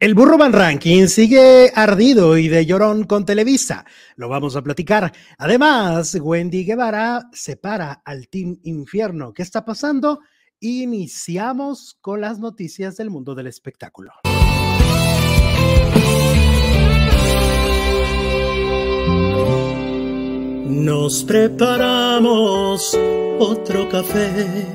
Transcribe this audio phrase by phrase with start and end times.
[0.00, 3.84] El burro Van Ranking sigue ardido y de llorón con Televisa.
[4.16, 5.12] Lo vamos a platicar.
[5.38, 9.32] Además, Wendy Guevara separa al Team Infierno.
[9.32, 10.20] ¿Qué está pasando?
[10.60, 14.12] Iniciamos con las noticias del mundo del espectáculo.
[20.66, 22.98] Nos preparamos
[23.38, 24.66] otro café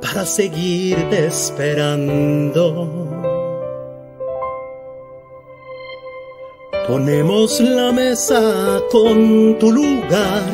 [0.00, 3.33] para seguirte esperando.
[6.86, 10.52] Ponemos la mesa con tu lugar,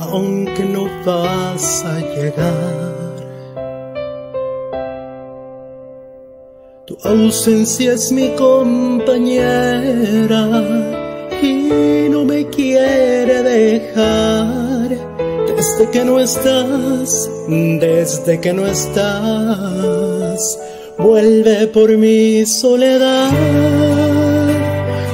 [0.00, 3.14] aunque no vas a llegar.
[6.86, 9.22] Tu ausencia es mi compañera
[11.40, 14.88] y no me quiere dejar.
[15.56, 20.58] Desde que no estás, desde que no estás,
[20.98, 24.13] vuelve por mi soledad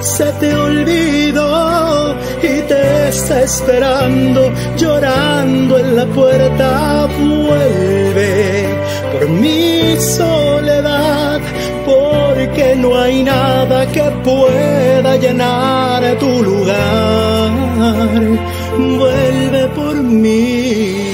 [0.01, 7.07] se te olvidó y te está esperando, llorando en la puerta.
[7.19, 8.65] Vuelve
[9.13, 11.41] por mi soledad,
[11.85, 17.51] porque no hay nada que pueda llenar tu lugar.
[18.79, 21.10] Vuelve por mí.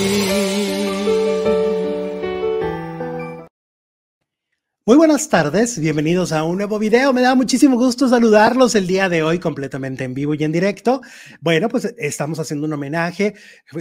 [4.88, 7.12] Muy buenas tardes, bienvenidos a un nuevo video.
[7.12, 11.00] Me da muchísimo gusto saludarlos el día de hoy completamente en vivo y en directo.
[11.40, 13.34] Bueno, pues estamos haciendo un homenaje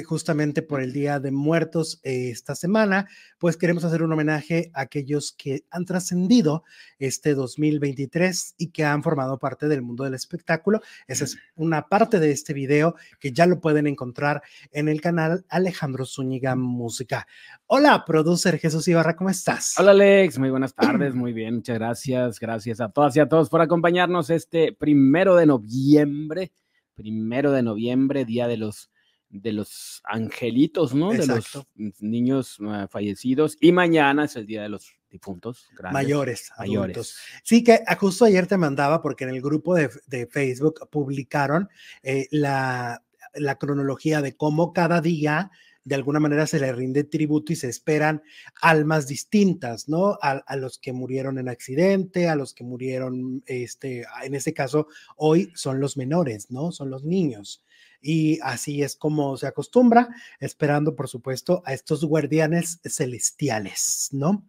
[0.03, 3.07] justamente por el Día de Muertos eh, esta semana.
[3.37, 6.63] Pues queremos hacer un homenaje a aquellos que han trascendido
[6.97, 10.81] este 2023 y que han formado parte del mundo del espectáculo.
[11.05, 15.45] Esa es una parte de este video que ya lo pueden encontrar en el canal
[15.49, 17.27] Alejandro Zúñiga Música.
[17.67, 19.73] Hola, producer Jesús Ibarra, ¿cómo estás?
[19.79, 22.39] Hola, Alex, muy buenas tardes muy bien, muchas gracias.
[22.39, 26.51] Gracias a todas y a todos por acompañarnos este primero de noviembre,
[26.93, 28.91] primero de noviembre, día de los
[29.29, 31.11] de los angelitos, ¿no?
[31.11, 31.65] De los
[31.99, 33.57] niños uh, fallecidos.
[33.59, 35.67] Y mañana es el día de los difuntos.
[35.91, 37.17] mayores, mayores.
[37.43, 39.89] Sí, que ah, justo ayer te mandaba porque en el grupo de,
[40.27, 41.67] Facebook publicaron
[42.03, 45.49] eh, la, la cronología de cómo cada día
[45.85, 48.23] de alguna manera se le rinde tributo y se esperan
[48.59, 50.17] almas distintas, ¿no?
[50.21, 55.51] A, los que murieron en accidente, a los que murieron, este, en este caso, hoy
[55.55, 56.71] son los menores, ¿no?
[56.71, 57.63] Son los niños.
[58.01, 60.09] Y así es como se acostumbra,
[60.39, 64.43] esperando, por supuesto, a estos guardianes celestiales, ¿no?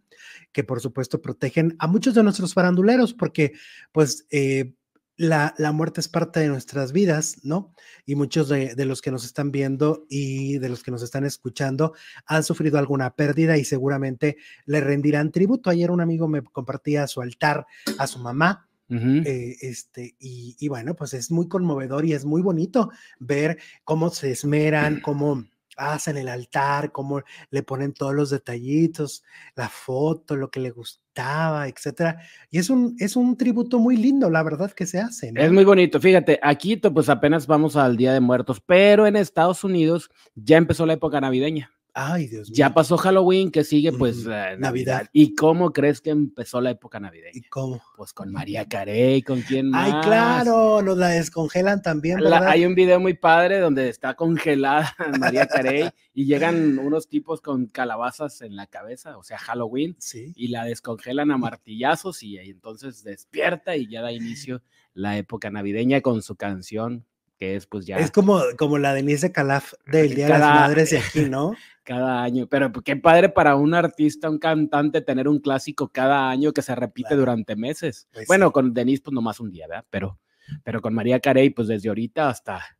[0.51, 3.53] Que por supuesto protegen a muchos de nuestros faranduleros, porque
[3.91, 4.73] pues eh,
[5.17, 7.73] la, muerte es parte de nuestras vidas, ¿no?
[8.05, 11.93] Y muchos de, los que nos están viendo y de los que nos están escuchando
[12.25, 15.69] han sufrido alguna pérdida y seguramente le rendirán tributo.
[15.69, 17.65] Ayer un amigo me compartía su altar
[17.97, 18.63] a su mamá.
[18.89, 22.89] Eh, este, y, y bueno, pues es muy conmovedor y es muy bonito
[23.19, 25.43] ver cómo se esmeran, cómo
[25.77, 27.21] hacen el altar, cómo
[27.51, 29.23] le ponen todos los detallitos,
[29.55, 32.19] la foto, lo que le gustaba, etcétera.
[32.49, 35.31] Y es un, es un tributo muy lindo, la verdad, que se hace.
[35.35, 35.99] Es muy bonito.
[36.01, 40.85] Fíjate, aquí pues apenas vamos al Día de Muertos, pero en Estados Unidos ya empezó
[40.85, 41.71] la época navideña.
[41.99, 42.55] Ay, Dios mío.
[42.55, 44.23] Ya pasó Halloween, que sigue pues
[44.59, 45.09] Navidad.
[45.13, 47.31] ¿Y cómo crees que empezó la época navideña?
[47.33, 47.81] ¿Y cómo?
[47.95, 49.91] Pues con María Carey, ¿con quién más?
[49.91, 52.49] Ay, claro, nos la descongelan también, ¿verdad?
[52.49, 57.65] hay un video muy padre donde está congelada María Carey y llegan unos tipos con
[57.65, 60.33] calabazas en la cabeza, o sea, Halloween, sí.
[60.35, 64.61] y la descongelan a martillazos y, y entonces despierta y ya da inicio
[64.93, 67.07] la época navideña con su canción
[67.37, 67.97] que es pues ya.
[67.97, 71.53] Es como, como la Denise Calaf del Día de las Madres de aquí, ¿no?
[71.87, 76.29] cada año, pero pues, qué padre para un artista, un cantante, tener un clásico cada
[76.29, 78.09] año que se repite durante meses.
[78.11, 79.85] Pues bueno, con Denise pues nomás un día, ¿verdad?
[79.89, 80.19] Pero,
[80.65, 82.76] pero con María Carey pues desde ahorita hasta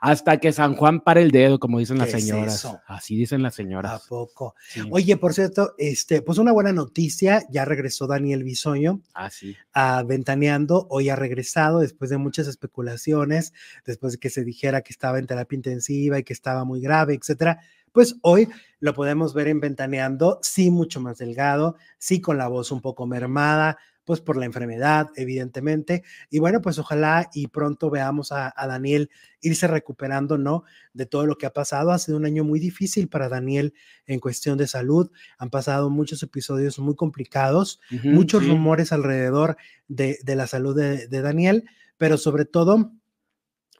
[0.00, 2.66] hasta que San Juan pare el dedo, como dicen las señoras.
[2.86, 4.04] Así dicen las señoras.
[4.04, 4.54] ¿A poco?
[4.90, 9.00] Oye, por cierto, este, pues una buena noticia, ya regresó Daniel Bisoño.
[9.14, 9.56] Ah, sí.
[9.72, 13.52] A Ventaneando, hoy ha regresado después de muchas especulaciones,
[13.84, 17.14] después de que se dijera que estaba en terapia intensiva y que estaba muy grave,
[17.14, 17.60] etcétera.
[17.92, 18.48] Pues hoy
[18.80, 23.06] lo podemos ver en Ventaneando, sí mucho más delgado, sí con la voz un poco
[23.06, 23.78] mermada,
[24.08, 26.02] pues por la enfermedad, evidentemente.
[26.30, 29.10] Y bueno, pues ojalá y pronto veamos a, Daniel
[29.42, 30.64] irse recuperando, ¿no?
[30.94, 31.90] De todo lo que ha pasado.
[31.90, 33.74] Ha sido un año muy difícil para Daniel
[34.06, 35.10] en cuestión de salud.
[35.36, 39.58] Han pasado muchos episodios muy complicados, muchos rumores alrededor
[39.88, 41.68] de, la salud de, Daniel,
[41.98, 42.92] pero sobre todo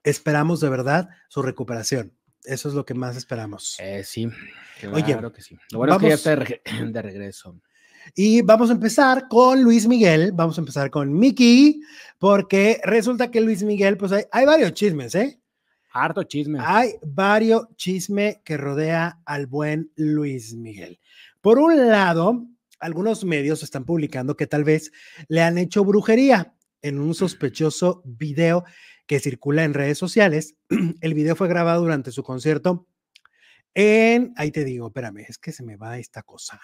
[0.05, 2.13] esperamos de verdad su recuperación.
[2.45, 3.77] Eso es lo que más esperamos.
[3.81, 4.29] Eh, sí,
[4.93, 5.57] Oye, que sí.
[5.73, 7.59] Lo bueno es que ya está de regreso.
[8.15, 11.81] Y vamos a empezar con Luis Miguel, vamos a empezar con Mickey,
[12.19, 15.41] porque resulta que Luis Miguel, pues hay, hay varios chismes, ¿eh?
[15.91, 16.59] Harto chisme.
[16.63, 21.01] Hay varios chismes que rodea al buen Luis Miguel.
[21.41, 22.47] Por un lado,
[22.79, 24.93] algunos medios están publicando que tal vez
[25.29, 28.65] le han hecho brujería en un sospechoso video
[29.07, 30.57] que circula en redes sociales.
[31.01, 32.87] El video fue grabado durante su concierto
[33.81, 36.61] en, ahí te digo, espérame, es que se me va esta cosa.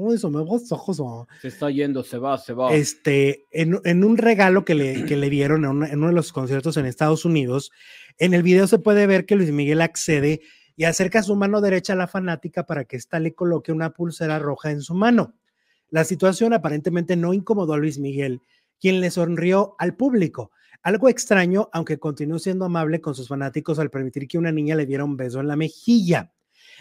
[0.00, 1.02] Uy, eso me va ojos.
[1.42, 2.72] Se está yendo, se va, se va.
[2.72, 6.32] Este, en, en un regalo que le, que le dieron en, en uno de los
[6.32, 7.70] conciertos en Estados Unidos,
[8.18, 10.40] en el video se puede ver que Luis Miguel accede
[10.76, 14.38] y acerca su mano derecha a la fanática para que ésta le coloque una pulsera
[14.38, 15.34] roja en su mano.
[15.90, 18.40] La situación aparentemente no incomodó a Luis Miguel,
[18.80, 20.52] quien le sonrió al público.
[20.82, 24.86] Algo extraño, aunque continuó siendo amable con sus fanáticos al permitir que una niña le
[24.86, 26.32] diera un beso en la mejilla.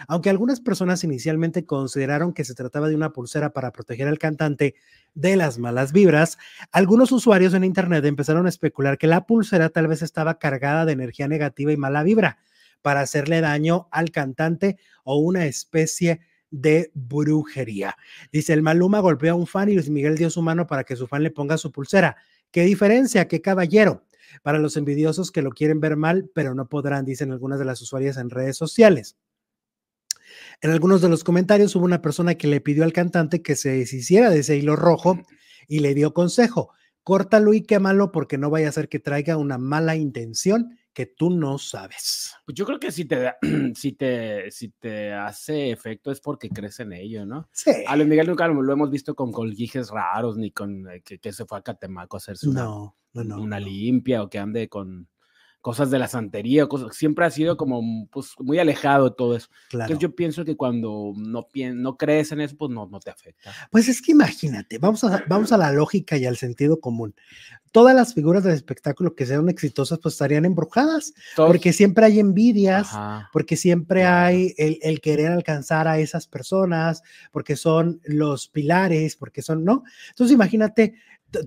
[0.07, 4.75] Aunque algunas personas inicialmente consideraron que se trataba de una pulsera para proteger al cantante
[5.13, 6.37] de las malas vibras,
[6.71, 10.93] algunos usuarios en Internet empezaron a especular que la pulsera tal vez estaba cargada de
[10.93, 12.39] energía negativa y mala vibra
[12.81, 17.95] para hacerle daño al cantante o una especie de brujería.
[18.31, 20.95] Dice, el Maluma golpeó a un fan y Luis Miguel dio su mano para que
[20.95, 22.15] su fan le ponga su pulsera.
[22.51, 23.27] ¿Qué diferencia?
[23.27, 24.05] ¿Qué caballero?
[24.41, 27.81] Para los envidiosos que lo quieren ver mal, pero no podrán, dicen algunas de las
[27.81, 29.15] usuarias en redes sociales.
[30.61, 33.69] En algunos de los comentarios hubo una persona que le pidió al cantante que se
[33.69, 35.19] deshiciera de ese hilo rojo
[35.67, 36.73] y le dio consejo,
[37.03, 41.29] córtalo y quémalo porque no vaya a ser que traiga una mala intención que tú
[41.29, 42.33] no sabes.
[42.45, 43.31] Pues yo creo que si te,
[43.75, 47.47] si te, si te hace efecto es porque crees en ello, ¿no?
[47.53, 47.71] Sí.
[47.87, 51.31] A Luis Miguel nunca lo hemos visto con colguijes raros, ni con eh, que, que
[51.31, 53.41] se fue a Catemaco a hacerse una, No, no, no.
[53.41, 55.07] una limpia o que ande con
[55.61, 59.49] cosas de la santería, cosas, siempre ha sido como pues, muy alejado de todo eso.
[59.69, 59.85] Claro.
[59.91, 63.51] Entonces yo pienso que cuando no, no crees en eso, pues no, no te afecta.
[63.69, 67.13] Pues es que imagínate, vamos a, vamos a la lógica y al sentido común.
[67.71, 72.19] Todas las figuras del espectáculo que sean exitosas, pues estarían embrujadas, Todos- porque siempre hay
[72.19, 73.29] envidias, Ajá.
[73.33, 74.25] porque siempre Claro.
[74.27, 79.83] hay el, el querer alcanzar a esas personas, porque son los pilares, porque son, ¿no?
[80.09, 80.95] Entonces imagínate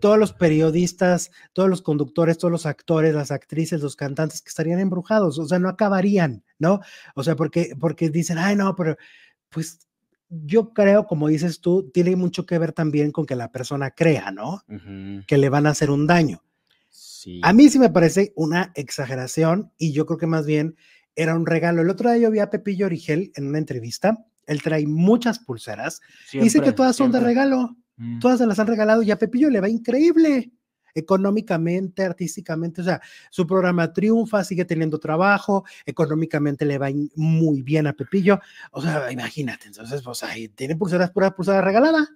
[0.00, 4.78] todos los periodistas, todos los conductores, todos los actores, las actrices, los cantantes que estarían
[4.78, 6.80] embrujados, o sea, no acabarían, ¿no?
[7.14, 8.96] O sea, porque, porque dicen, ay, no, pero
[9.48, 9.80] pues
[10.28, 14.30] yo creo, como dices tú, tiene mucho que ver también con que la persona crea,
[14.30, 14.62] ¿no?
[15.26, 16.42] Que le van a hacer un daño.
[16.88, 17.40] Sí.
[17.44, 20.76] A mí sí me parece una exageración y yo creo que más bien
[21.14, 21.82] era un regalo.
[21.82, 24.24] El otro día yo vi a Pepillo Origel en una entrevista.
[24.46, 26.00] Él trae muchas pulseras.
[26.32, 27.76] y dice que Siempre, todas son de regalo.
[27.96, 28.18] Mm.
[28.18, 30.52] Todas se las han regalado y a Pepillo le va increíble.
[30.94, 33.00] Económicamente, artísticamente, o sea,
[33.30, 38.38] su programa triunfa, sigue teniendo trabajo, económicamente le va muy bien a Pepillo.
[38.72, 42.06] O sea, imagínate, entonces, pues ahí tiene pulseras, pura pulsera regalada.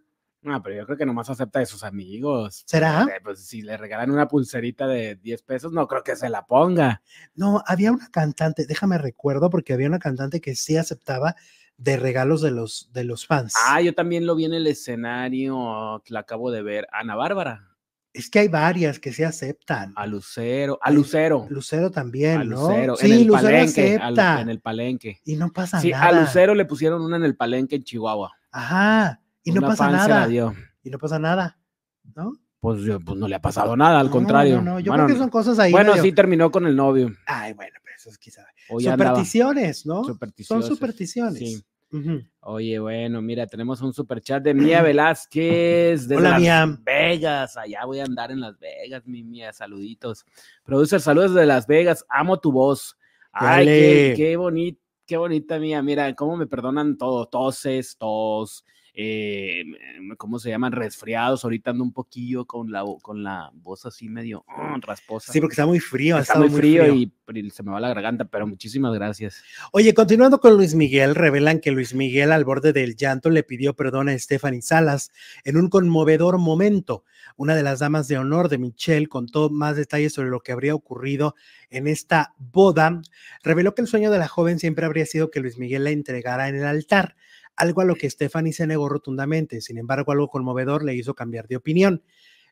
[0.47, 2.63] No, pero yo creo que nomás acepta de sus amigos.
[2.67, 3.05] ¿Será?
[3.11, 6.47] Eh, Pues si le regalan una pulserita de 10 pesos, no creo que se la
[6.47, 7.03] ponga.
[7.35, 11.35] No, había una cantante, déjame recuerdo, porque había una cantante que sí aceptaba
[11.79, 13.55] de regalos de los, de los fans.
[13.69, 16.87] Ah, yo también lo vi en el escenario, que la acabo de ver.
[16.93, 17.69] Ana Bárbara,
[18.13, 19.93] Es que hay varias que sí aceptan.
[19.97, 21.47] a Lucero, a Lucero.
[21.51, 22.69] Lucero también, A ¿no?
[22.69, 23.99] Lucero, sí, en el Lucero palenque.
[24.01, 25.21] al- en el palenque.
[25.25, 26.07] Y no pasa Sí, nada.
[26.09, 28.33] a Lucero le pusieron una en el palenque en Chihuahua.
[28.51, 29.21] Ajá.
[29.43, 30.29] Y no pasa se nada.
[30.83, 31.59] Y no pasa nada.
[32.15, 32.33] ¿No?
[32.59, 34.57] Pues, pues no le ha pasado nada, al No, contrario.
[34.57, 35.71] No, no, Yo Bueno, creo que son cosas ahí.
[35.73, 37.13] bueno, medio- sí terminó con el novio.
[37.27, 38.47] Ay, bueno, pero eso es quizá.
[38.69, 39.11] O ya andaba.
[39.11, 40.05] Supersticiones, ¿no?
[40.45, 41.39] Son supersticiones.
[41.39, 41.65] Sí.
[42.41, 46.79] Oye, bueno, mira, tenemos un super chat de Mía Velázquez de Hola, Las Mía.
[46.83, 47.57] Vegas.
[47.57, 49.53] Allá voy a andar en Las Vegas, mi Mía.
[49.53, 50.25] Saluditos.
[50.65, 52.05] Producer, saludos de Las Vegas.
[52.09, 52.97] Amo tu voz.
[53.33, 55.83] Ay, qué, qué bonita, qué bonita Mía.
[55.83, 57.27] Mira, cómo me perdonan todo.
[57.27, 58.65] Toses, tos,
[58.99, 59.63] eh,
[60.17, 60.73] ¿cómo se llaman?
[60.73, 61.45] Resfriados.
[61.45, 65.33] Ahorita ando un poquillo con la, con la voz así medio ah, rasposa.
[65.33, 66.17] Sí, porque está muy frío.
[66.17, 69.43] Está muy frío, Y, y se me va la garganta, pero muchísimas gracias.
[69.73, 73.77] Oye, continuando con Luis Miguel, revelan que Luis Miguel, al borde del llanto, le pidió
[73.77, 75.13] perdón a Stephanie Salas
[75.45, 77.05] en un conmovedor momento.
[77.37, 80.75] Una de las damas de honor de Michelle contó más detalles sobre lo que habría
[80.75, 81.35] ocurrido
[81.69, 83.03] en esta boda.
[83.43, 86.49] Reveló que el sueño de la joven siempre habría sido que Luis Miguel la entregara
[86.49, 87.17] en el altar,
[87.57, 89.61] algo a lo que Stephanie se negó rotundamente.
[89.61, 92.03] Sin embargo, algo conmovedor le hizo cambiar de opinión.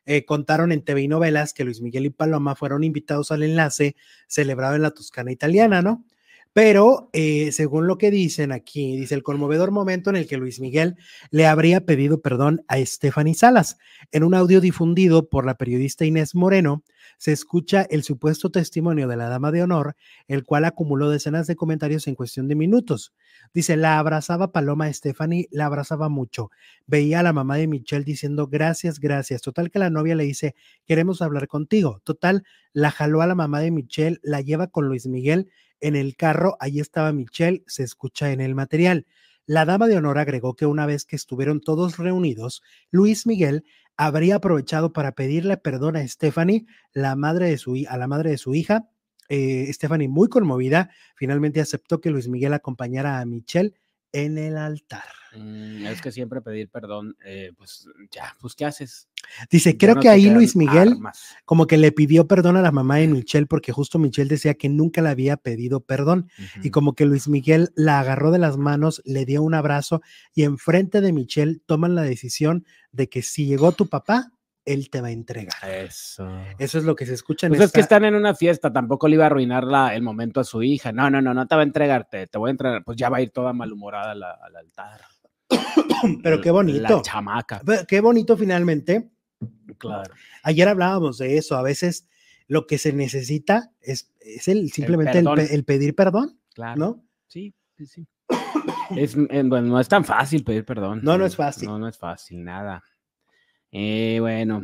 [0.05, 3.95] Eh, contaron en TV y novelas que Luis Miguel y Paloma fueron invitados al enlace
[4.27, 6.05] celebrado en la Toscana italiana, ¿no?
[6.53, 10.61] Pero eh, según lo que dicen aquí, dice el conmovedor momento en el que Luis
[10.61, 10.95] Miguel
[11.29, 13.77] le habría pedido perdón a Stephanie Salas.
[14.13, 16.83] En un audio difundido por la periodista Inés Moreno,
[17.17, 19.95] se escucha el supuesto testimonio de la dama de honor,
[20.27, 23.13] el cual acumuló decenas de comentarios en cuestión de minutos.
[23.53, 26.51] Dice, la abrazaba Paloma Stephanie, la abrazaba mucho.
[26.87, 29.41] Veía a la mamá de Michelle diciendo, gracias, gracias.
[29.41, 30.55] Total que la novia le dice,
[30.85, 32.01] queremos hablar contigo.
[32.03, 32.43] Total,
[32.73, 35.49] la jaló a la mamá de Michelle, la lleva con Luis Miguel
[35.81, 39.05] en el carro, ahí estaba Michelle, se escucha en el material.
[39.47, 43.63] La dama de honor agregó que una vez que estuvieron todos reunidos, Luis Miguel
[43.97, 48.37] habría aprovechado para pedirle perdón a Stephanie, la madre de su, a la madre de
[48.37, 48.89] su hija.
[49.29, 53.73] Eh, Stephanie, muy conmovida, finalmente aceptó que Luis Miguel acompañara a Michelle
[54.15, 55.03] en el altar.
[55.35, 59.09] Mm, es que siempre pedir perdón, eh, pues ya, pues ¿qué haces?
[59.49, 60.95] Dice, creo que ahí Luis Miguel
[61.43, 64.69] como que le pidió perdón a la mamá de Michelle porque justo Michelle decía que
[64.69, 66.29] nunca le había pedido perdón
[66.63, 70.01] y como que Luis Miguel la agarró de las manos, le dio un abrazo
[70.33, 74.31] y enfrente de Michelle toman la decisión de que si llegó tu papá,
[74.65, 75.69] él te va a entregar.
[75.69, 76.27] Eso.
[76.57, 79.07] Eso es lo que se escucha en pues es que están en una fiesta, tampoco
[79.07, 80.91] le iba a arruinar la, el momento a su hija.
[80.91, 82.83] No, no, no, no te va a entregarte, te voy a entregar.
[82.83, 85.01] Pues ya va a ir toda malhumorada al, altar.
[86.23, 86.81] Pero qué bonito.
[86.81, 87.61] La chamaca.
[87.87, 89.11] qué bonito finalmente.
[89.77, 90.13] Claro.
[90.43, 91.55] Ayer hablábamos de eso.
[91.55, 92.07] A veces
[92.47, 96.39] lo que se necesita es, es el, simplemente el, pedir perdón.
[96.53, 96.77] Claro.
[96.77, 97.05] ¿No?
[97.27, 98.07] Sí, sí, sí.
[98.95, 101.01] es, eh, bueno, no es tan fácil pedir perdón.
[101.03, 101.67] No, no es fácil.
[101.67, 102.83] No, no es fácil, nada.
[103.77, 104.61] Eh, bueno,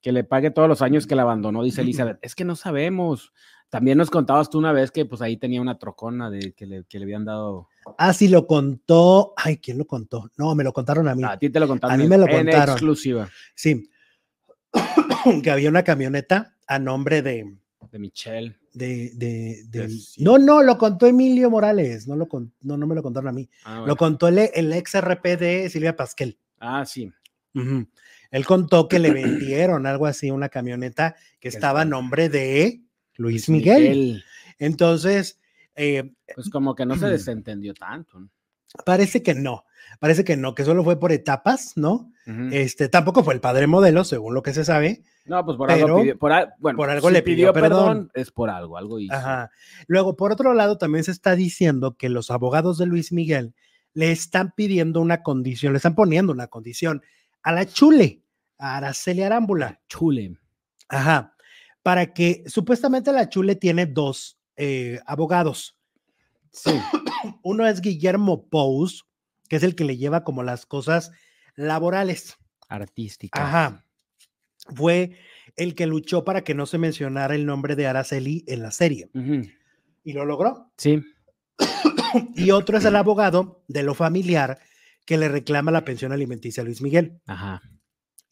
[0.00, 2.18] que le pague todos los años que la abandonó, dice Elizabeth.
[2.22, 3.32] Es que no sabemos.
[3.70, 6.84] También nos contabas tú una vez que pues ahí tenía una trocona de que le,
[6.84, 7.68] que le habían dado.
[7.98, 9.34] Ah, sí, lo contó.
[9.36, 10.30] Ay, ¿quién lo contó?
[10.36, 11.24] No, me lo contaron a mí.
[11.24, 11.94] A ti te lo contaron.
[11.94, 12.74] A mí me lo en contaron.
[12.74, 13.28] exclusiva.
[13.56, 13.90] Sí.
[15.42, 17.56] que había una camioneta a nombre de.
[17.90, 18.56] De Michelle.
[18.74, 19.88] De, de, de
[20.18, 22.06] No, no, lo contó Emilio Morales.
[22.06, 22.28] No, lo
[22.60, 23.48] no, no me lo contaron a mí.
[23.64, 26.38] Ah, lo contó el, el ex RP de Silvia Pasquel.
[26.60, 27.12] Ah, sí.
[28.32, 32.82] Él contó que le vendieron algo así, una camioneta que estaba a nombre de
[33.14, 34.24] Luis Miguel.
[34.58, 35.38] Entonces,
[35.76, 38.28] eh, pues como que no se desentendió tanto.
[38.86, 39.64] Parece que no,
[40.00, 42.10] parece que no, que solo fue por etapas, ¿no?
[42.52, 45.02] Este tampoco fue el padre modelo, según lo que se sabe.
[45.24, 48.10] No, pues por algo, pidió, por, bueno, por algo le pidió, perdón.
[48.14, 49.12] Es por algo, algo hizo.
[49.12, 49.50] Ajá.
[49.88, 53.54] Luego, por otro lado, también se está diciendo que los abogados de Luis Miguel
[53.92, 57.02] le están pidiendo una condición, le están poniendo una condición
[57.42, 58.21] a la Chule,
[58.62, 59.80] a Araceli Arámbula.
[59.88, 60.38] Chule.
[60.88, 61.34] Ajá.
[61.82, 65.76] Para que supuestamente la Chule tiene dos eh, abogados.
[66.52, 66.70] Sí.
[67.42, 69.04] Uno es Guillermo Pous,
[69.48, 71.10] que es el que le lleva como las cosas
[71.56, 72.36] laborales.
[72.68, 73.42] Artísticas.
[73.42, 73.84] Ajá.
[74.76, 75.18] Fue
[75.56, 79.10] el que luchó para que no se mencionara el nombre de Araceli en la serie.
[80.04, 80.70] Y lo logró.
[80.76, 81.02] Sí.
[82.36, 84.60] y otro es el abogado de lo familiar
[85.04, 87.20] que le reclama la pensión alimenticia a Luis Miguel.
[87.26, 87.60] Ajá.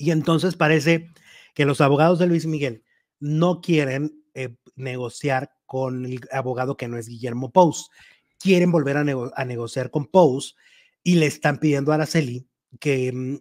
[0.00, 1.10] Y entonces parece
[1.54, 2.82] que los abogados de Luis Miguel
[3.18, 7.90] no quieren eh, negociar con el abogado que no es Guillermo Pous.
[8.38, 10.56] Quieren volver a, negociar con Pous
[11.02, 12.48] y le están pidiendo a Araceli
[12.80, 13.36] que, mm,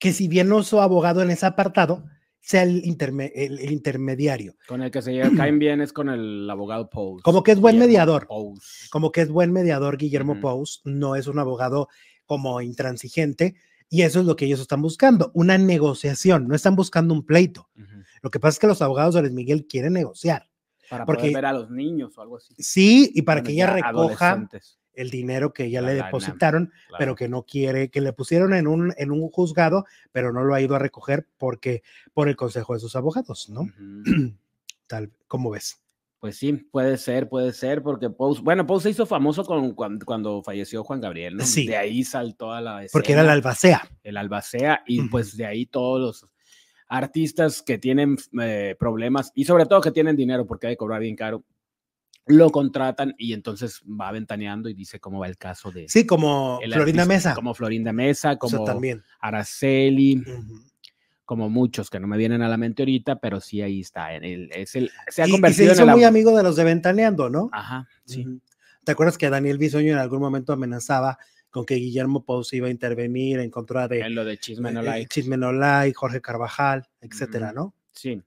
[0.00, 2.04] que si bien no es su abogado en ese apartado,
[2.40, 4.56] sea el, intermediario.
[4.66, 7.22] Con el que se caen bien es con el abogado Pous.
[7.22, 8.26] Como que es buen mediador.
[8.90, 11.88] Como que es buen mediador Guillermo Pous, no es un abogado
[12.26, 13.54] como intransigente,
[13.92, 17.68] y eso es lo que ellos están buscando, una negociación, no están buscando un pleito.
[18.22, 20.48] Lo que pasa es que los abogados de Luis Miguel quieren negociar.
[20.88, 22.54] Para porque, poder ver a los niños o algo así.
[22.56, 24.48] Sí, y para que ella recoja
[24.94, 28.94] el dinero que ya le depositaron, pero que no quiere, que le pusieron en un,
[28.96, 31.82] en un juzgado, pero no lo ha ido a recoger porque
[32.14, 33.68] por el consejo de sus abogados, ¿no?
[34.86, 35.82] Tal, ¿cómo ves?
[36.22, 40.84] Pues sí, puede ser, puede ser, porque Pous, bueno, se hizo famoso con, cuando, falleció
[40.84, 41.44] Juan Gabriel, ¿no?
[41.44, 41.66] Sí.
[41.66, 43.90] De ahí saltó a la Porque era el albacea.
[44.04, 46.30] El albacea, y pues de ahí todos los
[46.86, 51.00] artistas que tienen eh, problemas, y sobre todo que tienen dinero, porque hay que cobrar
[51.00, 51.42] bien caro,
[52.26, 55.88] lo contratan y entonces va ventaneando y dice cómo va el caso de...
[55.88, 57.34] Sí, como Florinda Mesa.
[57.34, 59.02] Como Florinda Mesa, como también.
[59.18, 60.22] Araceli
[61.32, 64.14] como muchos que no me vienen a la mente ahorita, pero sí ahí está.
[64.14, 67.30] el, es el, se ha convertido y se hizo muy amigo de los de Ventaneando,
[67.30, 67.48] ¿no?
[67.52, 68.26] Ajá, sí.
[68.84, 71.16] ¿Te acuerdas que Daniel Bisoño en algún momento amenazaba
[71.48, 74.00] con que Guillermo Pous iba a intervenir en contra de...
[74.00, 75.08] En lo de Chisme No Like.
[75.08, 77.72] Chisme No Like, Jorge Carvajal, etcétera, ¿no?
[77.92, 78.20] Sí.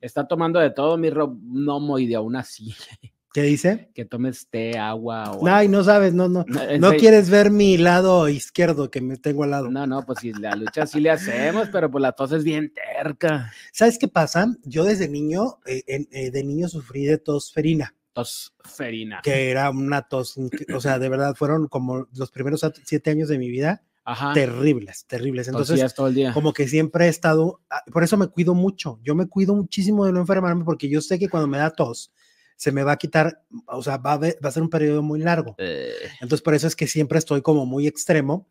[0.00, 2.76] Está tomando de todo mi Rob Nomo y de aún así.
[3.36, 3.90] ¿Qué dice?
[3.94, 5.46] Que tomes té, agua o.
[5.46, 6.46] Ay, no sabes, no, no.
[6.80, 9.70] No, quieres ver mi lado izquierdo que me tengo al lado.
[9.70, 12.72] No, no, pues si la lucha sí le hacemos, pero pues la tos es bien
[12.72, 13.52] terca.
[13.74, 14.46] ¿Sabes qué pasa?
[14.62, 17.94] Yo desde niño, eh, eh, de niño sufrí de tos ferina.
[18.14, 19.20] tosferina.
[19.22, 20.38] Que era una tos,
[20.74, 24.32] o sea, de verdad fueron como los primeros siete años de mi vida Ajá.
[24.32, 25.48] terribles, terribles.
[25.48, 26.32] Entonces, todo el día.
[26.32, 28.98] como que siempre he estado, ah, por eso me cuido mucho.
[29.02, 32.14] Yo me cuido muchísimo de no enfermarme porque yo sé que cuando me da tos,
[32.56, 35.20] se me va a quitar, o sea, va a, va a ser un periodo muy
[35.20, 35.54] largo.
[35.58, 35.92] Eh.
[36.20, 38.48] Entonces, por eso es que siempre estoy como muy extremo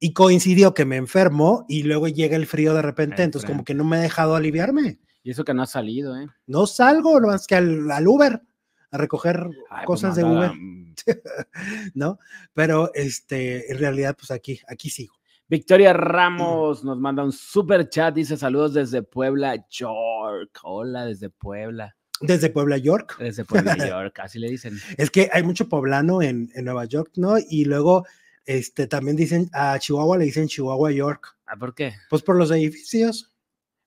[0.00, 3.74] y coincidió que me enfermo y luego llega el frío de repente, entonces como que
[3.74, 5.00] no me he dejado aliviarme.
[5.24, 6.28] Y eso que no ha salido, ¿eh?
[6.46, 8.40] No salgo, no más que al, Uber
[8.90, 10.94] a recoger pues cosas de Uber, mm.
[11.94, 12.18] ¿no?
[12.54, 15.14] Pero este, en realidad, pues aquí, aquí sigo.
[15.48, 20.60] Victoria Ramos nos manda un super chat, dice saludos desde Puebla, York.
[20.62, 21.97] Hola, desde Puebla.
[22.20, 23.16] Desde Puebla, York.
[23.18, 24.78] Desde Puebla, York, así le dicen.
[24.96, 27.36] Es que hay mucho poblano en, en Nueva York, ¿no?
[27.38, 28.04] Y luego
[28.48, 31.36] este, también dicen, a Chihuahua le dicen Chihuahua York.
[31.46, 31.92] ¿Ah, por qué?
[32.08, 33.30] Pues por los edificios.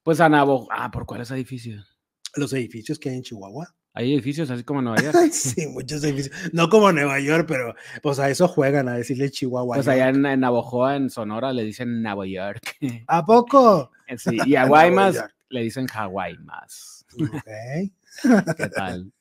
[0.04, 1.98] Pues a Nabo, ah, ¿por cuáles edificios?
[2.36, 3.74] Los edificios que hay en Chihuahua.
[3.94, 5.32] Hay edificios así como en Nueva York.
[5.32, 6.54] sí, muchos edificios.
[6.54, 7.74] No como Nueva York, pero
[8.04, 9.78] pues a eso juegan, a decirle Chihuahua.
[9.78, 12.78] Pues allá en, Navojoa, en Sonora, le dicen Nueva York.
[13.08, 13.92] ¿A poco?
[14.18, 17.06] Sí, y a Guaymas le dicen Hawaii más.
[18.58, 19.12] ¿Qué tal?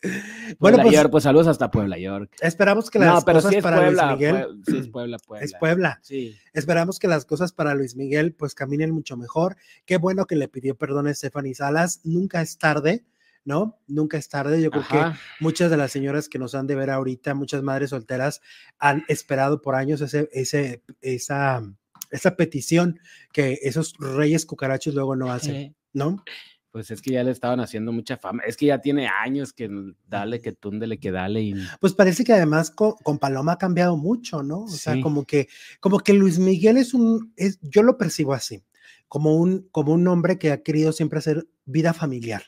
[0.59, 2.35] bueno, pues, pues, saludos hasta Puebla, York.
[2.41, 4.63] Esperamos que las cosas para Luis Miguel.
[4.67, 5.45] sí, es Puebla, Puebla.
[5.45, 6.01] Es Puebla.
[6.03, 6.37] Sí.
[6.53, 9.57] Esperamos que las cosas para Luis Miguel pues caminen mucho mejor.
[9.87, 12.01] Qué bueno que le pidió perdón a Stephanie Salas.
[12.05, 13.05] Nunca es tarde.
[13.45, 13.81] ¿no?
[13.87, 14.61] Nunca es tarde.
[14.61, 17.91] Yo creo que muchas de las señoras que nos han de ver ahorita, muchas madres
[17.91, 18.43] solteras,
[18.79, 21.63] han esperado por años ese, ese, esa,
[22.11, 23.01] esa petición
[23.33, 26.23] que esos reyes cucarachos luego no hacen, ¿no?
[26.73, 28.43] Pues es que ya le estaban haciendo mucha fama.
[28.47, 29.69] Es que ya tiene años que
[30.07, 31.43] dale, que túndele, que dale.
[31.43, 31.55] Y...
[31.81, 34.61] Pues parece que además con, Paloma ha cambiado mucho, ¿no?
[34.61, 35.49] O sea, como que,
[35.81, 38.63] como que Luis Miguel es un, es, yo lo percibo así,
[39.09, 42.45] como un, como un hombre que ha querido siempre hacer vida familiar.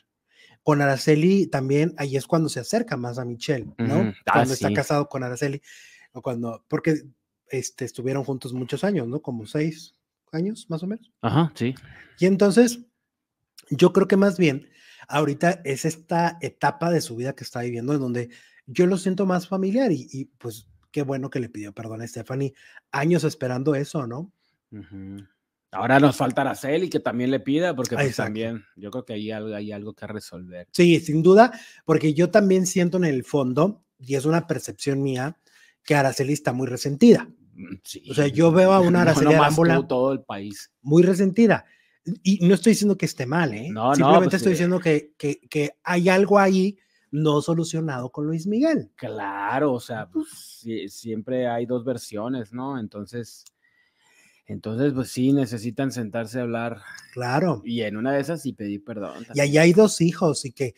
[0.63, 4.13] Con Araceli también, ahí es cuando se acerca más a Michelle, ¿no?
[4.25, 5.61] Ah, cuando está casado con Araceli,
[6.13, 7.03] o cuando, porque
[7.49, 9.21] este, estuvieron juntos muchos años, ¿no?
[9.21, 9.93] Como seis
[10.31, 11.11] años, más o menos.
[11.21, 11.75] Ajá, sí.
[12.19, 12.79] Y entonces,
[13.69, 14.69] yo creo que más bien
[15.07, 18.29] ahorita es esta etapa de su vida que está viviendo en donde
[18.65, 22.53] yo lo siento más familiar y, pues qué bueno que le pidió perdón a Stephanie.
[22.91, 24.31] Años esperando eso, ¿no?
[25.71, 29.31] Ahora nos falta Araceli que también le pida, porque pues, también yo creo que ahí
[29.31, 30.67] hay, algo que resolver.
[30.71, 31.51] Sí, sin duda,
[31.83, 35.37] porque yo también siento en el fondo, y es una percepción mía,
[35.83, 37.27] que Araceli está muy resentida.
[37.55, 39.35] Mm, o sea, yo veo a una Araceli
[39.67, 40.71] no, todo el país.
[40.81, 41.65] muy resentida.
[42.23, 43.69] Y no estoy diciendo que esté mal, ¿eh?
[43.71, 46.77] No, Simplemente pues, estoy diciendo que, que, que, hay algo ahí
[47.11, 48.91] no solucionado con Luis Miguel.
[48.95, 52.77] Claro, o sea, pues, siempre hay dos versiones, ¿no?
[52.79, 53.45] Entonces,
[54.45, 56.81] entonces, pues sí, necesitan sentarse a hablar.
[57.13, 57.61] Claro.
[57.63, 59.25] Y en una de esas sí pedir perdón.
[59.33, 60.75] Y ahí hay dos hijos y que,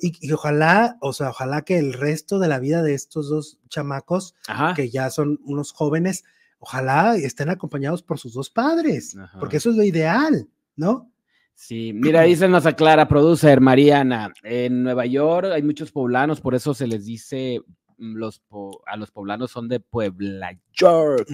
[0.00, 4.34] y, ojalá, o sea, ojalá que el resto de la vida de estos dos chamacos,
[4.74, 6.24] que ya son unos jóvenes,
[6.58, 10.48] ojalá estén acompañados por sus dos padres, porque eso es lo ideal.
[10.76, 11.12] ¿No?
[11.54, 16.54] Sí, mira, ahí se nos aclara, producer Mariana, en Nueva York hay muchos poblanos, por
[16.54, 17.62] eso se les dice
[17.96, 18.22] mm,
[18.86, 21.26] a los poblanos son de Puebla, York.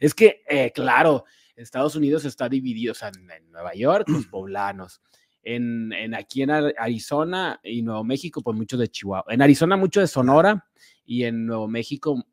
[0.00, 1.24] Es que, eh, claro,
[1.56, 5.02] Estados Unidos está dividido, o sea, en, Nueva York, los poblanos.
[5.42, 9.32] En, en, aquí en Arizona y Nuevo México, pues mucho de Chihuahua.
[9.32, 10.66] En Arizona, mucho de Sonora
[11.04, 12.24] y en Nuevo México,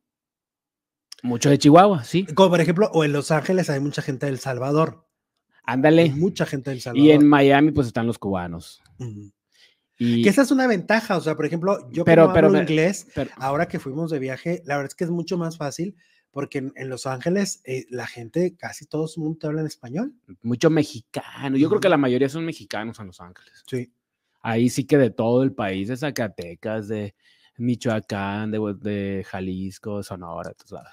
[1.24, 2.26] mucho de Chihuahua, sí.
[2.26, 5.06] Como por ejemplo, o en Los Ángeles hay mucha gente del Salvador.
[5.64, 6.12] Ándale.
[6.12, 7.06] mucha gente del Salvador.
[7.06, 8.82] Y en Miami, pues están los cubanos.
[9.98, 10.24] y...
[10.24, 13.68] Que esa es una ventaja, o sea, por ejemplo, yo pero, como hablo inglés, ahora
[13.68, 15.96] que fuimos de viaje, la verdad es que es mucho más fácil
[16.34, 20.14] porque en, Los Ángeles eh, la gente, casi todo el mundo habla en español.
[20.42, 23.64] Mucho mexicano, yo creo que la mayoría son mexicanos en Los Ángeles.
[23.68, 23.94] Sí.
[24.42, 27.14] Ahí sí que de todo el país, de Zacatecas, de
[27.58, 30.92] Michoacán, de, de Jalisco, Sonora, tú sabes.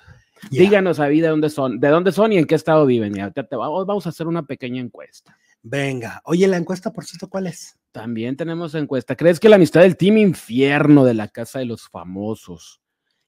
[0.51, 3.15] Díganos ahí de dónde son, de dónde son y en qué estado viven.
[3.51, 5.37] vamos a hacer una pequeña encuesta.
[5.63, 7.79] Venga, oye, la encuesta, por cierto, ¿cuál es?
[7.93, 9.15] También tenemos encuesta.
[9.15, 12.81] ¿Crees que la amistad del Team Infierno de la Casa de los Famosos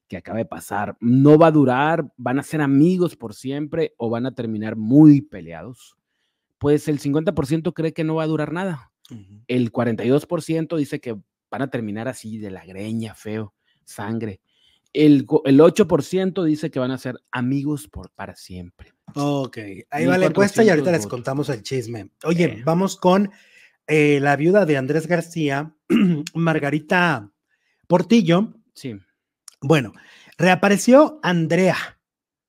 [0.08, 2.10] que acaba de pasar no va a durar?
[2.16, 5.96] ¿Van a ser amigos por siempre o van a terminar muy peleados?
[6.58, 8.92] Pues el 50% cree que no va a durar nada.
[9.46, 11.18] El 42% dice que
[11.50, 13.52] van a terminar así de la greña, feo,
[13.84, 14.40] sangre.
[14.92, 18.92] El, 8% dice que van a ser amigos por para siempre.
[19.14, 19.58] Ok,
[19.90, 22.10] ahí va la encuesta y ahorita les contamos el chisme.
[22.24, 23.30] Oye, vamos con
[23.86, 25.74] eh, la viuda de Andrés García,
[26.34, 27.30] Margarita
[27.86, 28.54] Portillo.
[28.74, 28.98] Sí.
[29.60, 29.92] Bueno,
[30.36, 31.76] reapareció Andrea,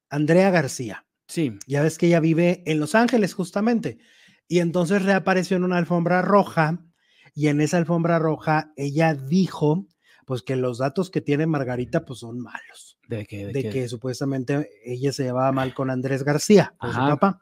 [0.10, 1.06] Andrea García.
[1.28, 1.58] Sí.
[1.68, 4.00] Ya ves que ella vive en Los Ángeles justamente.
[4.48, 6.86] Y entonces reapareció en una alfombra roja
[7.34, 9.88] y en esa alfombra roja ella dijo
[10.26, 12.98] pues que los datos que tiene Margarita pues son malos.
[13.08, 13.48] ¿De qué?
[13.48, 17.42] De, que supuestamente ella se llevaba mal con Andrés García, con su papá,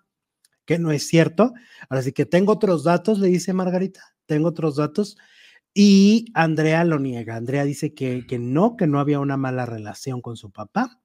[0.66, 1.54] que no es cierto.
[1.90, 5.18] Ahora sí que tengo otros datos, le dice Margarita, tengo otros datos.
[5.74, 7.38] Y Andrea lo niega.
[7.38, 11.02] Andrea dice que, que no, que no había una mala relación con su papá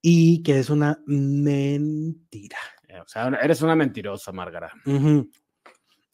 [0.00, 2.58] y que es una mentira.
[2.88, 4.74] Eh, o sea, eres una mentirosa, Margarita.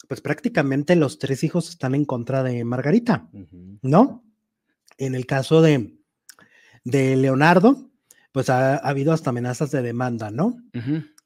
[0.08, 3.28] Pues prácticamente los tres hijos están en contra de Margarita,
[3.82, 4.24] ¿no?
[5.00, 5.96] En el caso de,
[6.84, 7.90] de Leonardo,
[8.32, 10.56] pues ha, habido hasta amenazas de demanda, ¿no?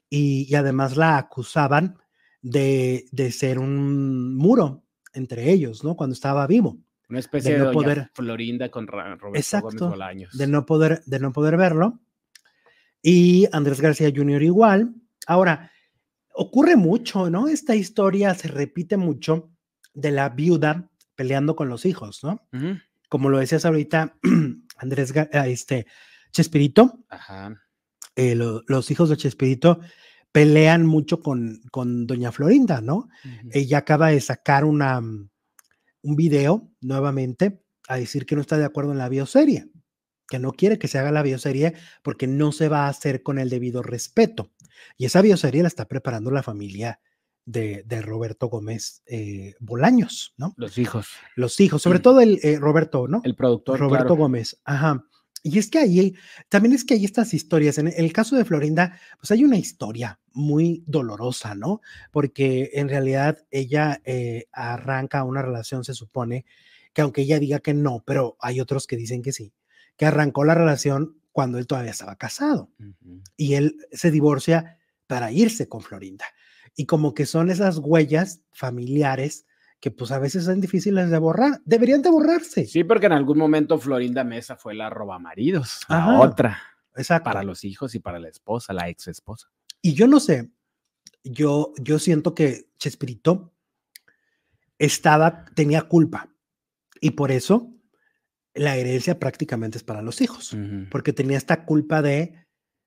[0.09, 1.99] y, además la acusaban
[2.41, 5.97] de, de, ser un muro entre ellos, ¿no?
[5.97, 6.79] Cuando estaba vivo.
[7.09, 11.33] Una especie de, no poder, Florinda con Roberto exacto, Gómez De no, poder, de no
[11.33, 12.01] poder verlo.
[13.03, 14.43] Y Andrés García Jr.
[14.45, 14.95] igual.
[15.27, 15.73] Ahora,
[16.33, 17.49] ocurre mucho, ¿no?
[17.49, 19.51] Esta historia se repite mucho
[19.95, 22.41] de la viuda peleando con los hijos, ¿no?
[23.15, 24.19] Como lo decías ahorita,
[24.77, 25.87] Andrés, ah, este,
[26.33, 27.05] Chespirito,
[28.17, 29.79] eh, los hijos de Chespirito
[30.33, 33.09] pelean mucho con, con doña Florinda, ¿no?
[33.53, 38.91] Ella acaba de sacar una, un video nuevamente a decir que no está de acuerdo
[38.91, 39.71] en la bioserie,
[40.27, 43.39] que no quiere que se haga la bioserie porque no se va a hacer con
[43.39, 44.51] el debido respeto.
[44.97, 46.99] Y esa bioserie la está preparando la familia
[47.47, 50.55] de, Roberto Gómez eh, Bolaños, ¿no?
[50.57, 51.09] Los hijos.
[51.37, 53.21] Los hijos, sobre todo el eh, Roberto, ¿no?
[53.25, 53.79] El productor.
[53.79, 55.05] Roberto Gómez, ajá.
[55.47, 56.15] Y es que ahí,
[56.49, 57.77] también es que hay estas historias.
[57.77, 61.83] En el caso de Florinda, pues hay una historia muy dolorosa, ¿no?
[62.11, 66.47] Porque en realidad ella eh, arranca una relación, se supone,
[66.95, 69.53] que aunque ella diga que no, pero hay otros que dicen que sí,
[69.99, 72.71] que arrancó la relación cuando él todavía estaba casado.
[73.37, 76.25] Y él se divorcia para irse con Florinda.
[76.77, 79.47] Y como que son esas huellas familiares
[79.81, 82.65] que pues a veces son difíciles de borrar, deberían de borrarse.
[82.67, 86.59] Sí, porque en algún momento Florinda Mesa fue la roba maridos, la otra.
[86.97, 87.25] Exacto.
[87.25, 89.51] Para los hijos y para la esposa, la ex esposa.
[89.83, 90.51] Y yo no sé,
[91.23, 93.53] yo, yo siento que Chespirito
[94.79, 96.31] estaba, tenía culpa
[97.01, 97.71] y por eso
[98.55, 100.57] la herencia prácticamente es para los hijos,
[100.91, 102.47] porque tenía esta culpa de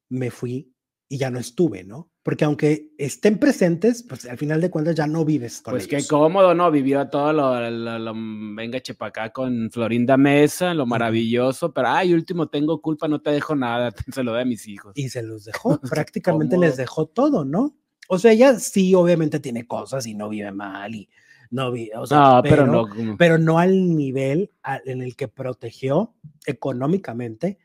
[0.10, 0.73] me fui
[1.10, 2.10] y ya no estuve, ¿no?
[2.22, 6.04] Porque aunque estén presentes, pues al final de cuentas ya no vives con pues ellos.
[6.04, 6.70] qué cómodo, ¿no?
[6.70, 8.13] Vivió todo lo, lo,
[8.56, 13.56] venga chepacá con Florinda Mesa, lo maravilloso, pero ay, último tengo culpa, no te dejo
[13.56, 14.91] nada, se lo doy a mis hijos.
[14.96, 17.78] Y se los dejó, prácticamente les dejó todo, ¿no?
[18.10, 21.10] O sea, ella sí, obviamente tiene cosas y no vive mal y
[21.50, 24.52] no o sea, pero, pero, no, pero no al nivel
[24.86, 26.13] en el que protegió
[26.46, 27.58] económicamente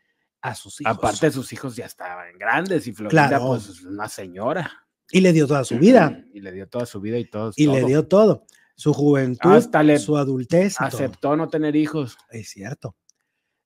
[0.43, 0.97] a sus hijos.
[0.97, 4.71] Aparte, sus hijos ya estaban grandes y Florinda, pues, es una señora.
[5.11, 6.23] Y le dio toda su vida.
[6.35, 7.53] Y le dio toda su vida y todo.
[7.57, 8.47] Y le dio todo.
[8.75, 10.81] Su juventud, Hasta su adultez.
[10.81, 12.17] Aceptó no tener hijos.
[12.31, 12.97] Es cierto.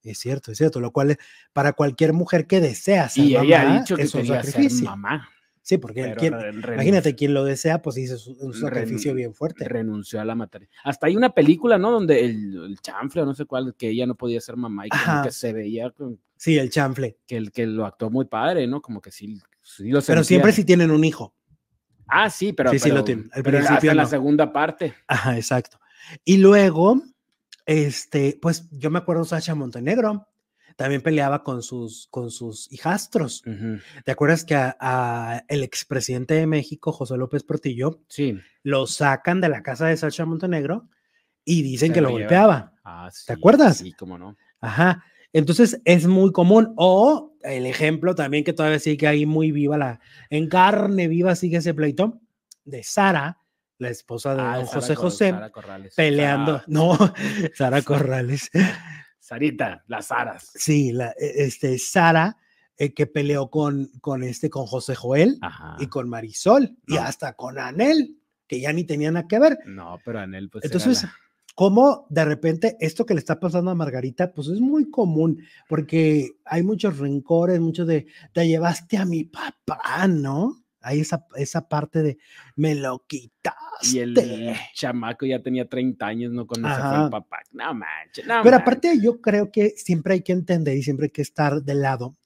[0.03, 0.81] Es cierto, es cierto.
[0.81, 1.17] Lo cual,
[1.53, 4.79] para cualquier mujer que desea ser y mamá, ella ha dicho que es un sacrificio.
[4.79, 5.29] Ser mamá.
[5.67, 6.15] Sí, porque
[6.73, 9.69] imagínate, quien lo desea, pues dice un sacrificio bien fuerte.
[9.69, 10.69] Renunció a la materia.
[10.85, 11.91] Hasta hay una película, ¿no?
[11.91, 14.91] Donde el, chanfle o no sé cuál, que ella no podía ser mamá y
[15.25, 15.93] que se veía.
[16.37, 17.19] sí, el chanfle.
[17.27, 18.81] Que, el, que lo actuó muy padre, ¿no?
[18.81, 19.41] Como que sí,
[19.81, 21.35] lo Pero siempre sí tienen un hijo.
[22.07, 22.71] Ah, sí, pero.
[22.71, 23.29] Sí, sí lo tienen.
[23.43, 24.95] pero hasta en la segunda parte.
[25.09, 25.81] Ajá, exacto.
[26.25, 27.03] Y luego,
[27.65, 30.29] este, pues yo me acuerdo Sacha Montenegro
[30.77, 33.43] también peleaba con sus, con sus hijastros.
[34.05, 38.39] ¿Te acuerdas que a, el expresidente de México, José López Portillo, sí.
[38.63, 40.89] lo sacan de la casa de Sacha Montenegro
[41.45, 42.75] y dicen que lo, golpeaba?
[42.85, 43.79] Ah, ¿Te acuerdas?
[43.79, 44.37] Sí, cómo no.
[44.61, 45.03] Ajá.
[45.33, 46.75] Entonces es muy común.
[46.77, 51.59] O el ejemplo también que todavía sigue ahí muy viva, la, en carne viva sigue
[51.59, 52.21] ese pleito
[52.65, 53.39] de Sara,
[53.79, 55.35] la esposa de ah, José José,
[55.95, 56.63] peleando.
[56.67, 56.99] No,
[57.55, 58.51] Sara Corrales.
[59.27, 60.53] Sarita, las Saras.
[60.55, 62.37] Sí, la, e, este, Sara,
[62.77, 65.41] eh, que peleó con, con, este, con José Joel
[65.81, 69.59] y con Marisol y hasta con Anel, que ya ni tenían nada que ver.
[69.67, 70.65] No, pero Anel, pues.
[70.65, 71.07] Entonces,
[71.57, 76.37] ¿cómo de repente esto que le está pasando a Margarita, pues es muy común, porque
[76.45, 80.66] hay muchos rencores, mucho de, te llevaste a mi papá, ¿no?
[80.87, 82.19] Hay esa, esa parte de
[82.55, 83.89] me lo quitaste.
[83.93, 86.63] Y el chamaco ya tenía 30 años, no fue el
[87.11, 87.39] papá.
[87.53, 91.11] No manches, no Pero aparte, yo creo que siempre hay que entender y siempre hay
[91.11, 92.17] que estar del lado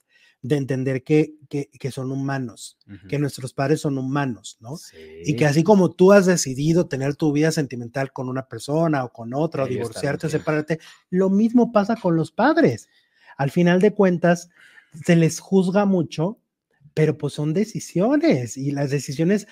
[0.43, 4.77] de entender que, que, que son humanos, que nuestros padres son humanos, ¿no?
[5.25, 9.13] Y que así como tú has decidido tener tu vida sentimental con una persona o
[9.13, 10.79] con otra, o divorciarte o separarte,
[11.11, 12.89] lo mismo pasa con los padres.
[13.37, 14.49] Al final de cuentas,
[15.05, 16.39] se les juzga mucho
[17.01, 19.47] pero pues son decisiones y las decisiones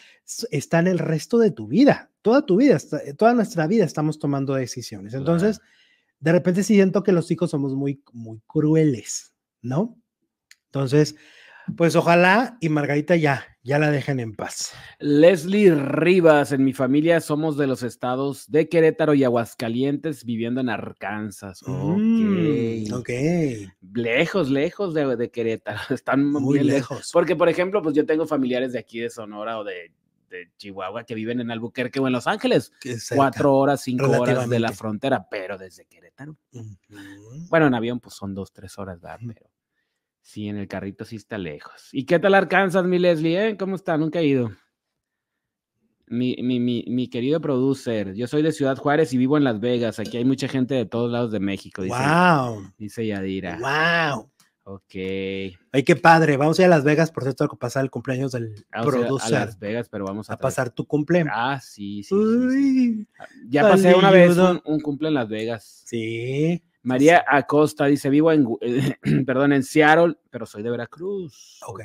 [0.50, 2.76] están el resto de tu vida, toda tu vida,
[3.16, 5.14] toda nuestra vida estamos tomando decisiones.
[5.14, 5.58] Entonces,
[6.20, 9.32] de repente siento que los hijos somos muy, muy crueles,
[9.62, 9.96] ¿no?
[10.66, 11.16] Entonces,
[11.76, 14.72] pues ojalá y Margarita ya, ya la dejen en paz.
[14.98, 20.68] Leslie Rivas, en mi familia somos de los estados de Querétaro y Aguascalientes, viviendo en
[20.70, 21.62] Arkansas.
[21.66, 23.10] Mm, ok.
[23.94, 25.80] Lejos, lejos de, Querétaro.
[25.94, 27.10] Están muy lejos.
[27.12, 29.92] Porque, por ejemplo, pues yo tengo familiares de aquí de Sonora o de,
[30.58, 32.70] Chihuahua que viven en Albuquerque o en Los Ángeles.
[33.14, 36.36] Cuatro horas, cinco horas de la frontera, pero desde Querétaro.
[37.48, 39.20] Bueno, en avión, pues son dos, tres horas, ¿verdad?
[39.26, 39.48] Pero
[40.28, 41.88] Sí, en el carrito sí está lejos.
[41.90, 43.48] ¿Y qué tal Arkansas, mi Leslie?
[43.48, 43.56] Eh?
[43.56, 43.96] ¿Cómo está?
[43.96, 44.50] Nunca he ido.
[46.06, 49.58] Mi, mi, mi, mi, querido producer, yo soy de Ciudad Juárez y vivo en Las
[49.58, 49.98] Vegas.
[49.98, 51.80] Aquí hay mucha gente de todos lados de México.
[51.80, 52.62] Dice, wow.
[52.76, 53.58] Dice Yadira.
[53.58, 54.30] Wow.
[54.64, 54.94] Ok.
[55.72, 56.36] Ay, qué padre.
[56.36, 59.34] Vamos a ir a Las Vegas, por cierto, a pasar el cumpleaños del producer.
[59.34, 61.32] A, Las Vegas, pero vamos a, pasar tu cumpleaños.
[61.34, 62.14] Ah, sí, sí.
[62.50, 63.06] sí,
[63.48, 65.84] Ya pasé una vez un, un, cumple en Las Vegas.
[65.86, 66.62] Sí.
[66.88, 68.46] María Acosta dice, vivo en,
[69.26, 71.60] perdón, en Seattle, pero soy de Veracruz.
[71.66, 71.80] Ok,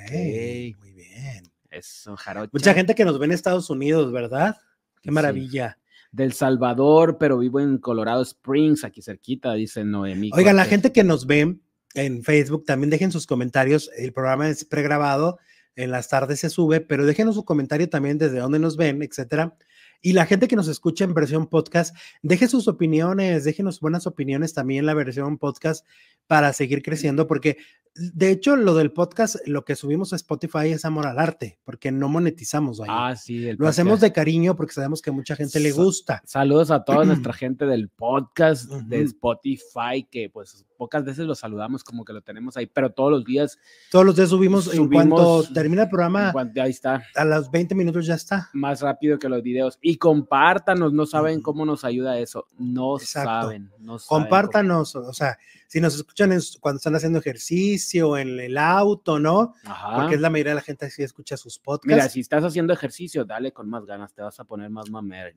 [0.80, 1.44] muy bien.
[1.70, 2.50] Eso, jarocha.
[2.54, 4.56] Mucha gente que nos ve en Estados Unidos, ¿verdad?
[5.02, 5.78] Qué maravilla.
[6.12, 10.30] Del Salvador, pero vivo en Colorado Springs, aquí cerquita, dice Noemí.
[10.34, 11.58] Oigan, la gente que nos ve
[11.96, 13.90] en Facebook, también dejen sus comentarios.
[13.98, 15.40] El programa es pregrabado,
[15.76, 19.58] en las tardes se sube, pero déjenos su comentario también desde dónde nos ven, etcétera.
[20.06, 24.54] Y la gente que nos escucha en versión podcast, deje sus opiniones, déjenos buenas opiniones
[24.54, 25.86] también en la versión podcast
[26.28, 27.58] para seguir creciendo, porque
[27.96, 31.92] de hecho, lo del podcast, lo que subimos a Spotify es amor al arte, porque
[31.92, 32.88] no monetizamos ahí.
[32.90, 33.54] Ah, sí.
[33.54, 36.24] lo hacemos de cariño porque sabemos que a mucha gente le gusta.
[36.26, 41.82] Saludos a toda nuestra gente del podcast de Spotify, que pues pocas veces lo saludamos
[41.82, 43.58] como que lo tenemos ahí, pero todos los días.
[43.90, 46.34] Todos los días subimos, en cuanto termina el programa.
[46.62, 47.02] ahí está.
[47.16, 48.50] A los 20 minutos ya está.
[48.52, 49.80] Más rápido que los videos.
[49.82, 52.48] Y compártanos, no saben cómo nos ayuda eso.
[52.58, 53.72] No saben.
[53.80, 55.38] No saben compártanos, o sea,
[55.74, 59.56] si nos escuchan cuando están haciendo ejercicio, en el auto, ¿no?
[59.96, 61.88] Porque es la mayoría de la gente que escucha sus podcasts.
[61.88, 65.34] Mira, si estás haciendo ejercicio, dale con más ganas, te vas a poner más mamer.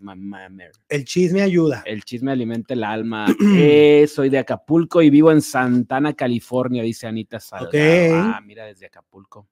[0.88, 1.82] El chisme ayuda.
[1.87, 3.26] El chisme alimenta el alma.
[3.59, 8.16] Eh, soy de Acapulco y vivo en Santana, California, dice Anita Salgado.
[8.16, 9.49] Ah, mira, desde Acapulco.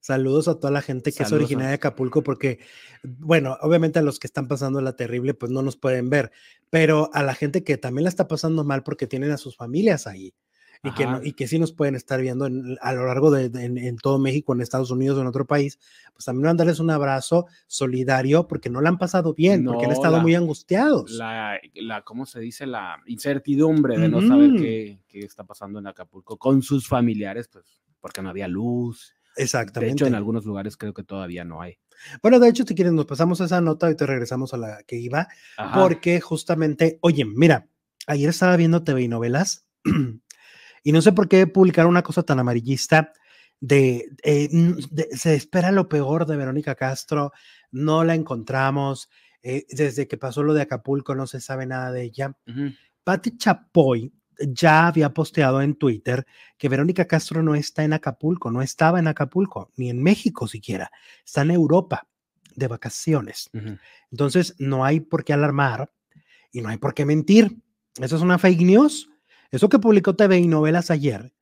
[0.00, 2.58] Saludos a toda la gente que es originaria de Acapulco, porque,
[3.02, 6.32] bueno, obviamente a los que están pasando la terrible, pues no nos pueden ver,
[6.70, 10.06] pero a la gente que también la está pasando mal porque tienen a sus familias
[10.06, 10.34] ahí
[10.82, 14.18] y que, y que sí nos pueden estar viendo a lo largo de, en, todo
[14.18, 15.78] México, en Estados Unidos o en otro país,
[16.12, 20.20] pues también mandarles un abrazo solidario porque no la han pasado bien, porque han estado
[20.20, 21.10] muy angustiados.
[21.12, 22.66] La, la, ¿cómo se dice?
[22.66, 27.64] La incertidumbre de no saber qué, qué está pasando en Acapulco con sus familiares, pues
[28.00, 29.86] porque no había luz Exactamente.
[29.86, 31.78] De hecho, en algunos lugares creo que todavía no hay.
[32.22, 34.96] Bueno, de hecho, si quieren, nos pasamos esa nota y te regresamos a la que
[34.96, 35.28] iba,
[35.74, 37.68] porque justamente, oye, mira,
[38.06, 39.66] ayer estaba viendo TV y novelas
[40.82, 43.12] y no sé por qué publicar una cosa tan amarillista
[43.60, 44.48] de, eh,
[45.12, 47.32] se espera lo peor de Verónica Castro,
[47.70, 49.10] no la encontramos,
[49.42, 52.36] eh, desde que pasó lo de Acapulco no se sabe nada de ella.
[53.04, 58.62] Patti Chapoy ya había posteado en Twitter que Verónica Castro no está en Acapulco, no
[58.62, 60.90] estaba en Acapulco, ni en México siquiera,
[61.24, 62.06] está en Europa
[62.54, 63.50] de vacaciones.
[64.10, 65.92] Entonces, no hay por qué alarmar
[66.52, 67.56] y no hay por qué mentir.
[68.00, 69.09] Eso es una fake news.
[69.50, 71.32] Eso que publicó TV y Novelas ayer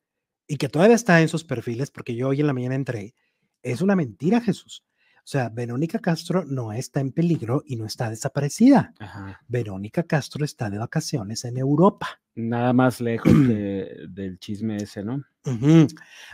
[0.47, 3.13] y que todavía está en sus perfiles, porque yo hoy en la mañana entré,
[3.61, 4.83] es una mentira, Jesús.
[5.17, 8.95] O sea, Verónica Castro no está en peligro y no está desaparecida.
[9.47, 12.19] Verónica Castro está de vacaciones en Europa.
[12.33, 15.23] Nada más lejos del chisme ese, ¿no?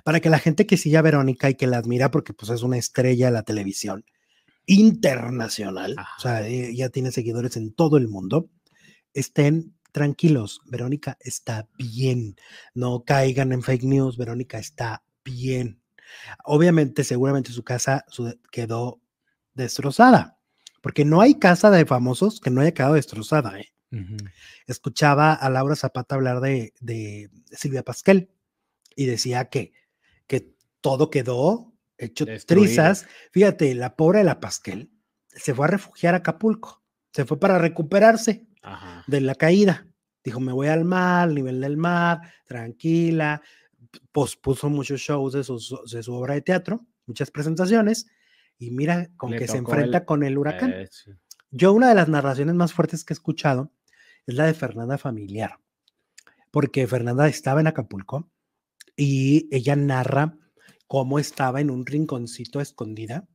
[0.05, 2.63] Para que la gente que sigue a Verónica y que la admira porque pues es
[2.63, 4.05] una estrella de la televisión
[4.65, 8.49] internacional, o sea, ella tiene seguidores en todo el mundo,
[9.13, 12.35] estén tranquilos, Verónica está bien,
[12.73, 15.81] no caigan en fake news, Verónica está bien.
[16.43, 18.03] Obviamente, seguramente su casa
[18.51, 18.99] quedó
[19.53, 20.37] destrozada,
[20.81, 23.57] porque no hay casa de famosos que no haya quedado destrozada.
[23.57, 23.71] ¿eh?
[24.67, 28.29] Escuchaba a Laura Zapata hablar de, Silvia Pasquel
[28.97, 29.71] y decía que,
[30.27, 33.07] que todo quedó hecho trizas.
[33.31, 34.91] Fíjate, la pobre de la Pasquel
[35.29, 38.45] se fue a refugiar a Acapulco, se fue para recuperarse
[39.07, 39.87] de la caída.
[40.23, 43.41] Dijo, me voy al mar, nivel del mar, tranquila,
[44.11, 48.07] pospuso muchos shows de su, de su obra de teatro, muchas presentaciones,
[48.57, 50.71] y mira con que se enfrenta con el huracán.
[50.73, 50.89] Eh,
[51.51, 53.71] Yo una de las narraciones más fuertes que he escuchado
[54.25, 55.59] es la de Fernanda Familiar,
[56.51, 58.31] porque Fernanda estaba en Acapulco
[58.95, 60.37] y ella narra
[60.87, 63.27] cómo estaba en un rinconcito escondida,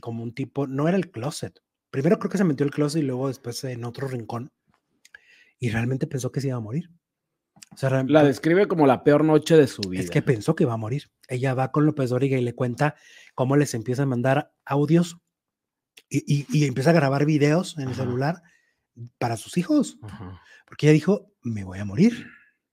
[0.00, 1.60] como un tipo, no era el closet.
[1.90, 4.50] Primero creo que se metió el closet y luego después en otro rincón.
[5.58, 6.90] Y realmente pensó que se iba a morir.
[7.74, 10.00] O sea, La describe como la peor noche de su vida.
[10.00, 11.10] es que pensó que iba a morir.
[11.28, 12.94] Ella va con López Dóriga y le cuenta
[13.34, 15.18] cómo les empieza a mandar audios
[16.08, 18.02] y, y- y empieza a grabar videos en el Ajá.
[18.04, 18.42] celular
[19.18, 20.40] para sus hijos, Ajá.
[20.66, 22.26] porque ella dijo, me voy a morir.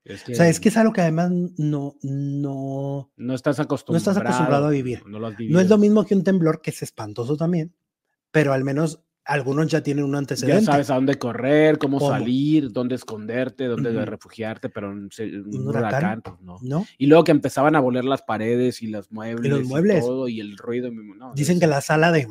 [0.04, 3.98] Es O sea, es que es algo que además no, no, no estás acostumbrado.
[4.12, 5.04] estás acostumbrado a vivir.
[5.08, 7.76] No lo has no es lo mismo que un temblor, que es espantoso también,
[8.32, 10.66] pero al menos algunos ya tienen un Ya antecedente.
[10.66, 12.12] sabes a dónde correr, cómo, ¿Cómo?
[12.12, 16.58] salir, dónde esconderte, dónde refugiarte, pero un, un ¿Un huracán, pues no.
[16.62, 16.86] ¿No?
[16.98, 19.66] Y luego que empezaban a voler las paredes y los muebles.
[19.68, 20.02] muebles.
[20.06, 20.92] todo, y el ruido.
[20.92, 22.28] no, Dicen es- que la sala de,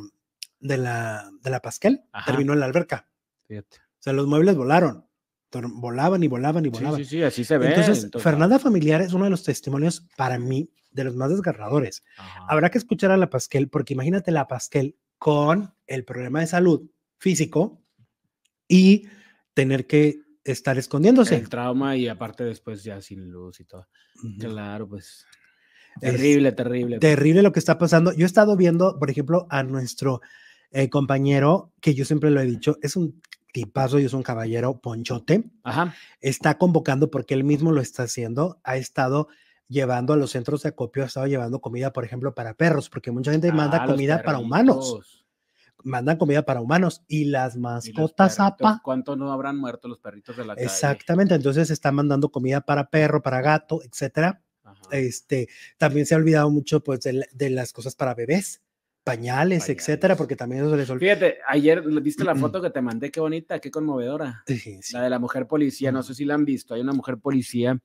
[0.59, 2.31] de la, de la Pasquel Ajá.
[2.31, 3.07] terminó en la alberca.
[3.47, 3.77] fíjate.
[3.77, 5.05] O sea, los muebles volaron.
[5.51, 6.97] Volaban y volaban y volaban.
[6.97, 7.69] sí, sí, así se ve.
[7.73, 12.03] Entonces, Fernanda Familiar es uno de los testimonios para mí de los más desgarradores.
[12.17, 12.45] Ajá.
[12.49, 16.87] Habrá que escuchar a la Pasquel, porque imagínate la Pasquel con el problema de salud
[17.17, 17.81] físico
[18.67, 19.07] y
[19.55, 21.35] tener que estar escondiéndose.
[21.35, 23.87] El trauma y aparte después ya sin luz y todo.
[24.39, 25.25] Claro, pues.
[25.99, 26.99] Es Terrible, terrible.
[26.99, 28.13] Terrible lo que está pasando.
[28.13, 30.21] Yo he estado viendo, por ejemplo, a nuestro
[30.69, 33.19] eh, compañero, que yo siempre lo he dicho, es un
[33.51, 35.45] tipazo y es un caballero ponchote.
[35.63, 35.95] Ajá.
[36.21, 38.61] Está convocando porque él mismo lo está haciendo.
[38.63, 39.29] Ha estado
[39.67, 43.11] llevando a los centros de acopio, ha estado llevando comida, por ejemplo, para perros, porque
[43.11, 45.23] mucha gente manda Ah, comida para humanos.
[45.83, 48.81] Mandan comida para humanos y las mascotas, apa.
[48.83, 50.65] ¿Cuánto no habrán muerto los perritos de la calle?
[50.65, 54.41] Exactamente, entonces está mandando comida para perro, para gato, etcétera.
[54.63, 54.81] Ajá.
[54.91, 55.47] Este,
[55.77, 58.61] también se ha olvidado mucho pues de, la- de las cosas para bebés,
[59.03, 61.13] pañales, etcétera, porque también eso les olvida.
[61.15, 64.43] Fíjate, ayer viste la foto que te mandé, qué bonita, qué conmovedora.
[64.47, 64.93] Sí, sí.
[64.93, 66.73] La de la mujer policía, no sé si la han visto.
[66.73, 67.79] Hay una mujer policía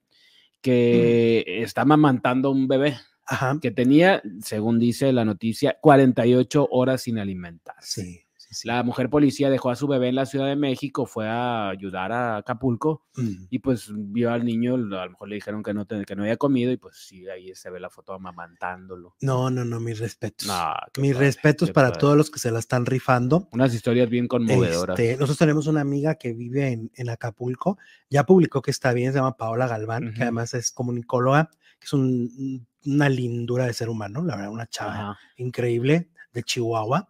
[0.61, 2.97] que está mamantando un bebé
[3.27, 3.59] Ajá.
[3.61, 8.03] que tenía, según dice la noticia, 48 horas sin alimentarse.
[8.03, 8.69] Sí, sí.
[8.69, 12.13] La mujer policía dejó a su bebé en la Ciudad de México, fue a ayudar
[12.13, 13.47] a Acapulco Mm.
[13.51, 16.37] y pues vio al niño, a lo mejor le dijeron que no, que no había
[16.37, 19.17] comido y pues sí, ahí se ve la foto amamantándolo.
[19.21, 20.47] No, no, no, mis respetos.
[20.47, 22.01] No, mis padre, respetos para padre.
[22.01, 23.49] todos los que se la están rifando.
[23.53, 24.99] Unas historias bien conmovedoras.
[24.99, 29.13] Este, nosotros tenemos una amiga que vive en, en Acapulco, ya publicó que está bien,
[29.13, 33.89] se llama Paola Galván, que además es comunicóloga, que es un- una lindura de ser
[33.91, 37.10] humano, la verdad, una chava increíble de Chihuahua.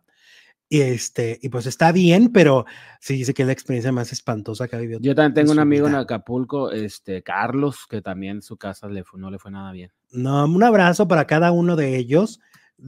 [0.73, 2.65] Y este, y pues está bien, pero
[3.01, 5.01] sí dice que es la experiencia más espantosa que ha vivido.
[5.03, 5.97] Yo también tengo un amigo en.
[5.97, 9.91] Acapulco, este, Carlos, que también su casa le fue- no le fue nada bien.
[10.13, 12.39] No, un abrazo para cada uno de ellos,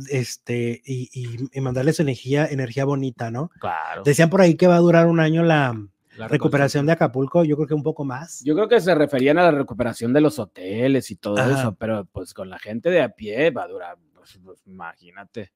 [0.09, 3.51] este, y, y- y mandarles energía, energía bonita, ¿no?
[3.61, 4.05] Claro.
[4.05, 5.77] Decían por ahí que va a durar un año la
[6.19, 8.43] la recuperación de Acapulco, yo creo que un poco más.
[8.45, 11.59] Yo creo que se referían a la recuperación de los hoteles y todo Ajá.
[11.59, 15.53] eso, pero pues con la gente de a pie va a durar, pues, pues, imagínate,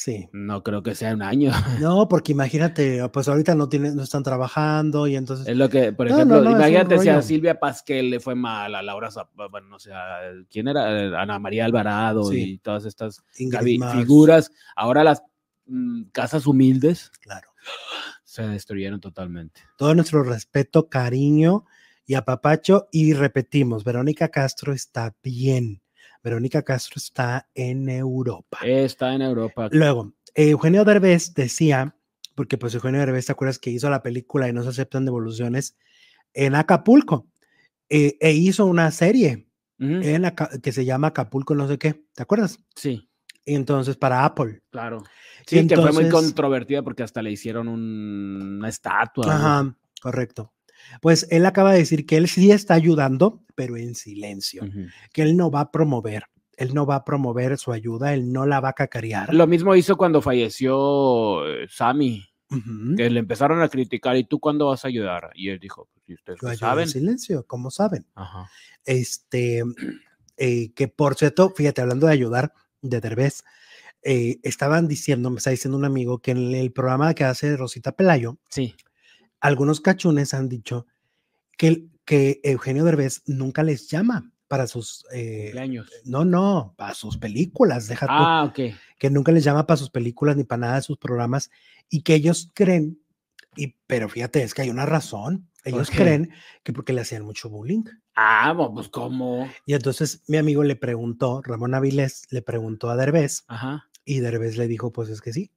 [0.00, 0.28] Sí.
[0.32, 1.50] no creo que sea un año.
[1.80, 5.48] No, porque imagínate, pues ahorita no tienen, no están trabajando y entonces.
[5.48, 7.20] Es lo que, por ejemplo, no, no, imagínate si a.
[7.20, 11.02] Silvia Pasquel le fue mal, a Laura, Zap- bueno, no sé, a- ¿quién era?
[11.02, 12.52] Eh, Ana María Alvarado Sí.
[12.52, 14.52] y todas estas figuras.
[14.76, 15.22] Ahora las
[15.66, 17.48] mm, casas humildes Claro.
[18.24, 19.62] se destruyeron totalmente.
[19.76, 21.64] Todo nuestro respeto, cariño
[22.06, 22.86] y apapacho.
[22.92, 25.82] Y repetimos, Verónica Castro está bien.
[26.22, 28.58] Verónica Castro está en Europa.
[28.64, 29.68] Está en Europa.
[29.72, 31.96] Luego, Eugenio Derbez decía,
[32.34, 35.76] porque pues Eugenio Derbez, ¿te acuerdas que hizo la película y no se aceptan devoluciones
[36.34, 37.28] en Acapulco?
[37.88, 39.46] Eh, e hizo una serie
[39.78, 42.58] en Aca- que se llama Acapulco no sé qué, ¿te acuerdas?
[42.74, 43.08] Sí,
[43.46, 44.60] Y entonces para Apple.
[44.70, 45.02] claro.
[45.50, 49.24] Y Sí, que fue muy entonces- controvertida porque hasta le hicieron un- una estatua.
[49.24, 49.32] ¿no?
[49.32, 50.52] Ajá, correcto.
[51.00, 54.62] Pues él acaba de decir que él sí está ayudando, pero en silencio,
[55.12, 56.24] que él no va a promover,
[56.56, 59.32] él no va a promover su ayuda, él no la va a cacarear.
[59.34, 62.24] Lo mismo hizo cuando falleció eh, Sammy,
[62.96, 65.30] que le empezaron a criticar, ¿y tú cuándo vas a ayudar?
[65.34, 66.88] Y él dijo, pues si ustedes Yo ayudo en saben.
[66.88, 68.06] silencio, como saben.
[68.14, 68.48] Ajá.
[68.84, 69.62] Este,
[70.38, 73.44] eh, que por cierto, fíjate, hablando de ayudar, de Derbez,
[74.02, 77.92] eh, estaban diciendo, me está diciendo un amigo, que en el programa que hace Rosita
[77.92, 78.74] Pelayo, Sí.
[79.40, 80.86] Algunos cachunes han dicho
[81.56, 85.04] que, que Eugenio Derbez nunca les llama para sus...
[85.12, 85.90] eh, Cumpleaños.
[86.04, 88.74] no, no, para sus películas, deja tú, Ah, ok.
[88.98, 91.50] que nunca les llama para sus películas ni para nada de sus programas
[91.90, 92.98] y que ellos creen,
[93.56, 96.30] y, pero fíjate, es que hay una razón, ellos creen
[96.62, 97.84] que porque le hacían mucho bullying.
[98.14, 99.48] Ah, pues cómo.
[99.66, 103.86] Y entonces mi amigo le preguntó, Ramón Avilés le preguntó a Derbez Ajá.
[104.04, 105.50] y Derbez le dijo, pues es que sí.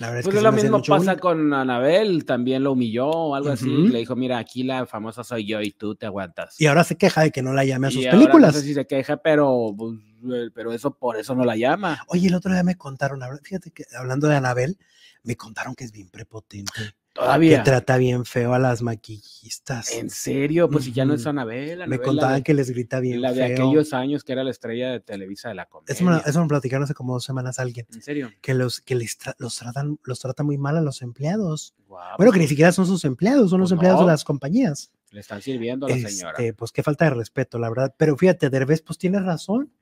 [0.00, 1.18] La verdad Pues es que lo mismo pasa bullying".
[1.18, 3.68] con Anabel, también lo humilló o algo así.
[3.68, 6.58] Le dijo, mira, aquí la famosa soy yo y tú te aguantas.
[6.58, 8.54] Y ahora se queja de que no la llame a sus Y ahora películas.
[8.54, 9.98] No sé si se queja, pero, pues,
[10.32, 12.02] eh, pero eso por eso no la llama.
[12.08, 14.78] Oye, el otro día me contaron, fíjate que hablando de Anabel,
[15.22, 16.94] me contaron que es bien prepotente.
[17.12, 17.58] Todavía.
[17.58, 19.92] Que trata bien feo a las maquillistas.
[19.92, 20.70] ¿En serio?
[20.70, 21.86] Pues si ya no es Anabel.
[21.88, 25.00] Me contaban que les grita bien La de aquellos años que era la estrella de
[25.00, 25.92] Televisa de la comedia.
[25.92, 27.86] Eso me, eso me platicaron hace como dos semanas alguien.
[27.92, 28.30] ¿En serio?
[28.40, 31.74] Que los que les los tratan los trata muy mal a los empleados.
[32.16, 34.92] bueno, que ni siquiera son sus empleados, son los pues empleados de las compañías.
[35.10, 36.32] Le están sirviendo a la señora.
[36.38, 37.92] Este, pues qué falta de respeto, la verdad.
[37.96, 39.72] Pero fíjate, Derbez, pues tiene razón.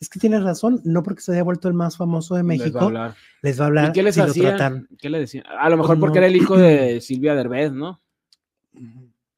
[0.00, 2.66] Es que tienes razón, no porque se haya vuelto el más famoso de México.
[2.66, 3.14] Les va a hablar.
[3.42, 4.88] Les va a hablar ¿Y qué les hacían?
[4.98, 5.44] ¿Qué le decían?
[5.58, 8.00] A lo mejor porque era el hijo de Silvia Derbez, ¿no?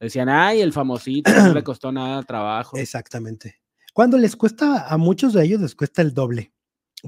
[0.01, 2.77] Decían, ay, el famosito, no le costó nada trabajo.
[2.77, 3.61] Exactamente.
[3.93, 6.53] Cuando les cuesta, a muchos de ellos les cuesta el doble.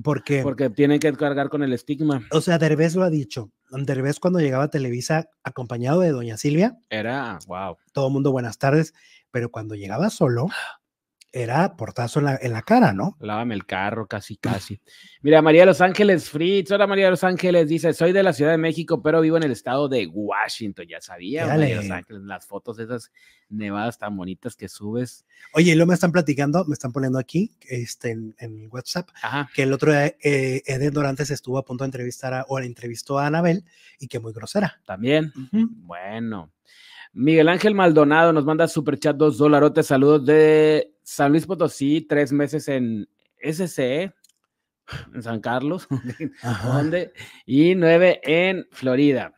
[0.02, 2.26] Porque, porque tienen que cargar con el estigma.
[2.30, 3.50] O sea, Derbez lo ha dicho.
[3.70, 6.78] Derbez cuando llegaba a Televisa acompañado de Doña Silvia.
[6.88, 7.76] Era, wow.
[7.92, 8.94] Todo el mundo buenas tardes.
[9.30, 10.48] Pero cuando llegaba solo,
[11.32, 13.16] era portazo en la, en la, cara, ¿no?
[13.20, 14.80] Lávame el carro, casi, casi.
[15.20, 18.32] Mira, María de Los Ángeles Fritz, hola María de Los Ángeles, dice, soy de la
[18.32, 22.22] Ciudad de México, pero vivo en el estado de Washington, ya sabía, María Los Ángeles,
[22.22, 23.12] las fotos esas
[23.48, 25.26] nevadas tan bonitas que subes.
[25.54, 29.08] Oye, y luego me están platicando, me están poniendo aquí, este, en, en WhatsApp,
[29.54, 33.18] que el otro día eh, Eden Dorantes estuvo a punto de entrevistar a, o entrevistó
[33.18, 33.64] a Anabel,
[33.98, 34.80] y que muy grosera.
[34.86, 36.52] También, bueno.
[37.12, 39.86] Miguel Ángel Maldonado nos manda super chat dos dolarotes.
[39.86, 43.08] Saludos de San Luis Potosí, tres meses en
[43.40, 44.12] SCE,
[45.14, 45.88] en San Carlos,
[46.64, 47.14] ¿dónde?
[47.46, 49.32] Y nueve en Florida.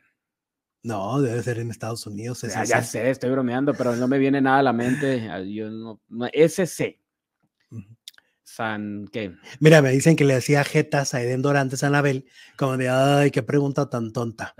[0.83, 2.43] No, debe ser en Estados Unidos.
[2.43, 5.31] Ya, ya, sé, estoy bromeando, pero no me viene nada a la mente.
[5.49, 6.01] Yo no,
[6.33, 6.99] SC.
[8.43, 9.37] San, ¿qué?
[9.61, 13.31] Mira, me dicen que le hacía jetas a Eden Dorantes a Anabel, como de, ay,
[13.31, 14.57] qué pregunta tan tonta.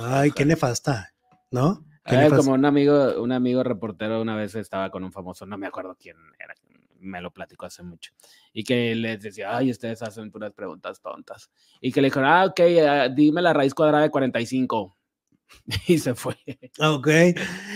[0.00, 1.12] ay, qué nefasta.
[1.50, 1.84] ¿no?
[2.04, 5.96] Como un amigo, un amigo reportero una vez estaba con un famoso, no me acuerdo
[6.00, 6.54] quién era,
[6.98, 8.12] me lo platicó hace mucho,
[8.52, 11.50] y que les decía, ay, ustedes hacen puras preguntas tontas.
[11.80, 14.96] Y que le dijeron, ah, ok, ah, dime la raíz cuadrada de 45.
[15.86, 16.36] Y se fue.
[16.80, 17.08] Ok.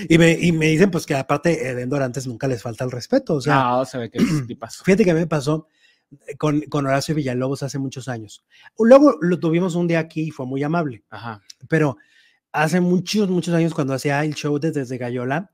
[0.08, 3.34] Y me, y me dicen, pues que aparte, de Dorantes nunca les falta el respeto.
[3.34, 4.18] O sea, no, se ve que
[4.58, 4.82] pasó.
[4.82, 5.68] Fíjate que me pasó
[6.38, 8.44] con, con Horacio Villalobos hace muchos años.
[8.78, 11.04] Luego lo tuvimos un día aquí y fue muy amable.
[11.10, 11.42] Ajá.
[11.68, 11.98] Pero
[12.56, 15.52] hace muchos, muchos años cuando hacía el show desde Gallola,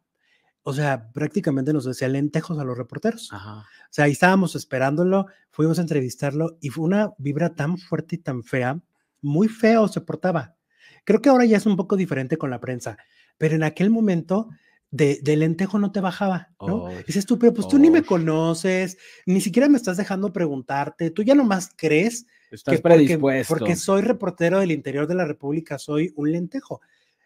[0.62, 3.32] o sea, prácticamente nos decía lentejos a los reporteros.
[3.32, 8.18] O sea, ahí estábamos esperándolo, fuimos a entrevistarlo y fue una vibra tan fuerte y
[8.18, 8.80] tan fea,
[9.20, 10.55] muy feo se portaba.
[11.05, 12.96] Creo que ahora ya es un poco diferente con la prensa,
[13.36, 14.48] pero en aquel momento
[14.92, 16.88] de, lentejo no te bajaba, ¿no?
[17.07, 21.22] Dices tú, pero pues tú ni me conoces, ni siquiera me estás dejando preguntarte, tú
[21.24, 23.55] ya nomás crees Estás que predispuesto.
[23.55, 26.80] Porque, soy reportero del interior de la República, soy un lentejo.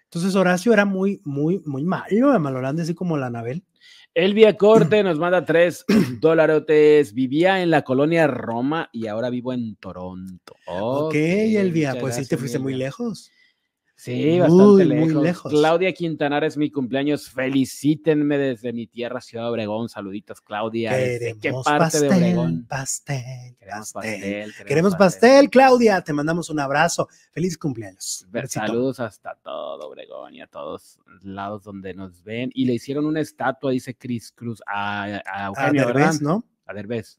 [0.04, 3.64] Entonces Horacio era muy, muy, muy malo, malorando así como la Anabel.
[4.14, 5.84] Elvia Corte nos manda tres
[6.20, 7.12] dólares.
[7.12, 10.54] Vivía en la colonia Roma y ahora vivo en Toronto.
[10.66, 13.30] ok, Elvia, pues sí te fuiste muy lejos.
[13.96, 15.50] Sí, bastante lejos.
[15.50, 17.30] Claudia Quintanar es mi cumpleaños.
[17.30, 19.88] Felicítenme desde mi tierra, Ciudad Obregón.
[19.88, 20.90] Saluditos, Claudia.
[20.90, 22.66] Queremos ¿Qué parte pastel, de Obregón?
[22.68, 24.54] Pastel, Queremos pastel.
[24.66, 25.50] Queremos, pastel.
[25.50, 26.02] Claudia.
[26.02, 27.08] Te mandamos un abrazo.
[27.32, 28.26] Feliz cumpleaños.
[28.48, 32.50] Saludos hasta todo Obregón y a todos lados donde nos ven.
[32.54, 36.44] Y le hicieron una estatua, dice Cris Cruz, a, Eugenio, a ¿no?
[36.66, 37.18] A Derbez.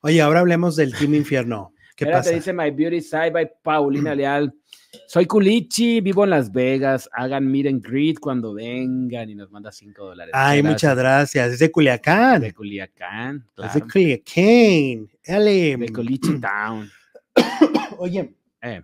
[0.00, 1.74] Oye, ahora hablemos del Team Infierno.
[1.98, 4.54] ¿Qué Espérate, dice My Beauty Side by Paulina Leal.
[5.08, 7.10] Soy Culichi, vivo en Las Vegas.
[7.12, 10.32] Hagan meet and greet cuando vengan y nos manda 5 dólares.
[10.32, 11.54] Ay, muchas gracias.
[11.54, 12.40] Es de Culiacán.
[12.40, 13.68] De Culiacán, claro.
[13.68, 15.10] Es de Culiacán.
[15.26, 15.76] Dale.
[15.76, 16.88] De Culichi Town.
[17.98, 18.32] Oye,
[18.62, 18.82] eh.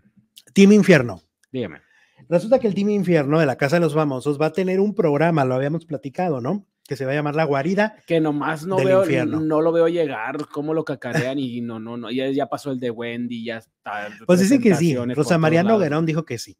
[0.52, 1.22] Team Infierno.
[1.52, 1.82] Dígame.
[2.28, 4.92] Resulta que el Team Infierno de la Casa de los Famosos va a tener un
[4.92, 6.66] programa, lo habíamos platicado, ¿no?
[6.86, 7.96] Que se va a llamar La Guarida.
[8.06, 12.10] Que nomás no veo, no lo veo llegar, cómo lo cacarean y no, no, no,
[12.10, 14.08] ya, ya pasó el de Wendy, ya está.
[14.26, 16.58] Pues dicen que sí, Rosa María Noguerón dijo que sí,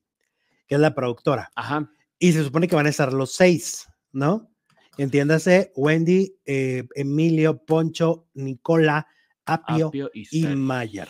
[0.66, 1.50] que es la productora.
[1.54, 1.90] Ajá.
[2.18, 4.50] Y se supone que van a estar los seis, ¿no?
[4.96, 9.06] Entiéndase, Wendy, eh, Emilio, Poncho, Nicola,
[9.44, 11.08] Apio, y, Mayer.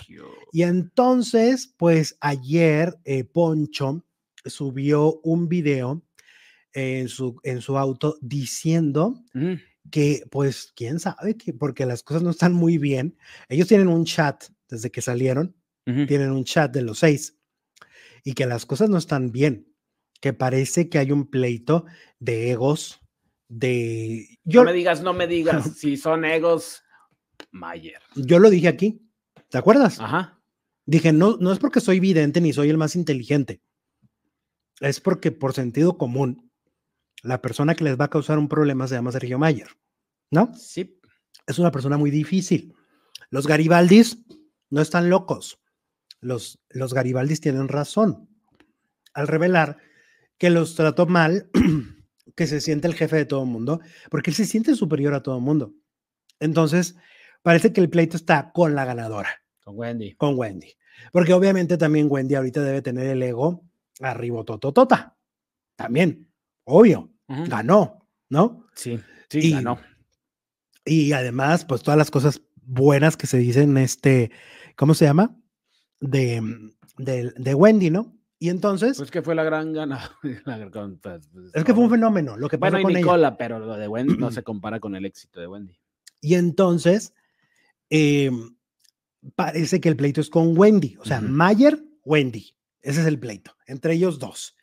[0.53, 4.05] Y entonces, pues ayer eh, Poncho
[4.45, 6.03] subió un video
[6.75, 9.23] en su, en su auto diciendo
[9.91, 13.17] que, pues, quién sabe, que porque las cosas no están muy bien.
[13.49, 15.55] Ellos tienen un chat desde que salieron,
[15.85, 17.39] tienen un chat de los seis,
[18.25, 19.73] y que las cosas no están bien,
[20.21, 21.85] que parece que hay un pleito
[22.19, 23.01] de egos,
[23.49, 24.39] de...
[24.43, 26.83] Yo, no me digas, no me digas, si son egos,
[27.53, 28.01] Mayer.
[28.17, 29.01] Yo lo dije aquí,
[29.49, 30.01] ¿te acuerdas?
[30.01, 30.41] Ajá.
[30.87, 33.63] Dije, no, no es porque soy vidente ni soy el más inteligente,
[34.81, 36.51] es porque por sentido común
[37.25, 39.69] la persona que les va a causar un problema se llama Sergio Mayer,
[40.31, 40.53] ¿no?
[40.55, 41.01] Sí.
[41.47, 42.75] Es una persona muy difícil.
[43.31, 44.25] Los Garibaldis
[44.71, 45.61] no están locos.
[46.21, 48.29] Los, los Garibaldis tienen razón.
[49.15, 49.79] al revelar
[50.39, 51.51] que los trató mal,
[52.37, 55.23] que se siente el jefe de todo el mundo, porque él se siente superior a
[55.23, 55.73] todo el mundo.
[56.41, 56.97] Entonces,
[57.43, 59.31] parece que el pleito está con la ganadora.
[59.63, 60.15] Con Wendy.
[60.15, 60.75] Con Wendy.
[61.13, 63.65] Porque obviamente también Wendy ahorita debe tener el ego
[64.01, 65.17] arriba tototota.
[65.77, 66.29] También,
[66.65, 68.67] obvio, ganó, ¿no?
[68.75, 69.79] Sí, sí, ganó.
[70.85, 74.31] Y además, pues todas las cosas buenas que se dicen, este,
[74.77, 75.35] ¿cómo se llama?
[76.01, 76.43] De,
[76.99, 78.15] de, de Wendy, ¿no?
[78.39, 78.99] Y entonces.
[78.99, 80.11] Pues que fue la gran gana.
[81.03, 82.37] Pues, es que fue un fenómeno.
[82.37, 85.07] Lo que pasó bueno, y Nicola, pero lo de Wendy no se compara con el
[85.07, 85.79] éxito de Wendy.
[86.21, 87.15] Y entonces,
[87.91, 88.31] eh,
[89.35, 90.97] parece que el pleito es con Wendy.
[90.99, 92.55] O sea, Mayer, Wendy.
[92.83, 94.57] Ese es el pleito, entre ellos dos.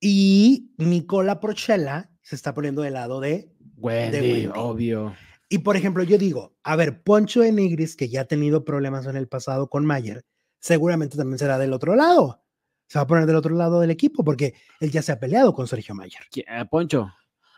[0.00, 5.14] Y Nicola Prochella se está poniendo del lado de Wendy, obvio.
[5.48, 9.06] Y por ejemplo, yo digo, a ver, Poncho de Nigris, que ya ha tenido problemas
[9.06, 10.24] en el pasado con Mayer,
[10.58, 12.46] seguramente también será del otro lado
[12.86, 15.52] se va a poner del otro lado del equipo porque él ya se ha peleado
[15.52, 16.22] con Sergio Mayer.
[16.34, 17.12] Eh, Poncho.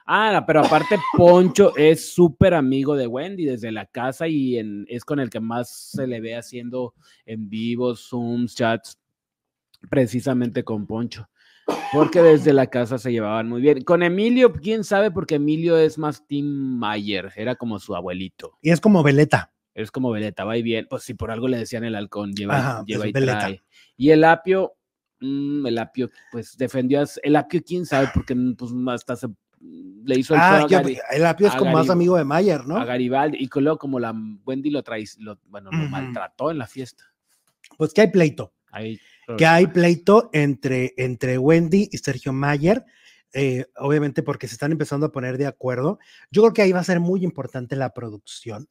[0.07, 5.21] Ah, pero aparte Poncho es súper amigo de Wendy desde la casa y es con
[5.21, 6.95] el que más se le ve haciendo
[7.27, 8.99] en vivo, Zooms, chats,
[9.91, 11.29] precisamente con Poncho.
[11.93, 13.83] Porque desde la casa se llevaban muy bien.
[13.83, 16.47] Con Emilio, quién sabe, porque Emilio es más Tim
[16.79, 18.59] Mayer, era como su abuelito.
[18.61, 19.53] Y es como Veleta.
[19.75, 20.87] Es como Veleta, va y bien.
[20.91, 23.63] Pues si por algo le decían el halcón, lleva, lleva y trae.
[23.97, 24.79] Y el apio,
[25.21, 29.27] Mm, el apio, pues defendió a, el apio, quién sabe, porque mm, pues hasta se
[29.27, 30.67] mm, le hizo el ah,
[31.11, 32.77] el apio es como más amigo de Mayer, ¿no?
[32.77, 34.15] A Garibaldi, y luego como la
[34.47, 37.05] Wendy lo trae, lo, bueno, lo maltrató en la fiesta.
[37.77, 38.53] Pues que hay pleito.
[39.37, 42.85] Que hay pleito entre, entre Wendy y Sergio Mayer.
[43.35, 45.99] Eh, obviamente porque se están empezando a poner de acuerdo.
[46.31, 48.69] Yo creo que ahí va a ser muy importante la producción.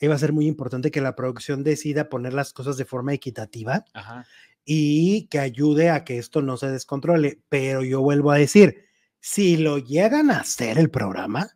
[0.00, 3.12] Ahí va a ser muy importante que la producción decida poner las cosas de forma
[3.12, 3.84] equitativa.
[3.92, 4.26] Ajá
[4.64, 7.42] y que ayude a que esto no se descontrole.
[7.48, 8.84] Pero yo vuelvo a decir,
[9.18, 11.48] si lo llegan a hacer el programa,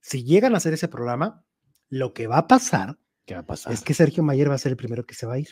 [0.00, 1.44] si llegan a hacer ese programa,
[1.88, 3.72] lo que va a pasar, ¿Qué va a pasar?
[3.72, 5.48] es que Sergio Mayer va a ser el primero que se va a ir.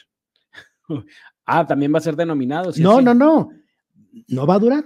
[1.46, 2.72] ah, también va a ser denominado.
[2.78, 3.50] no, no, no,
[4.28, 4.84] no va a durar.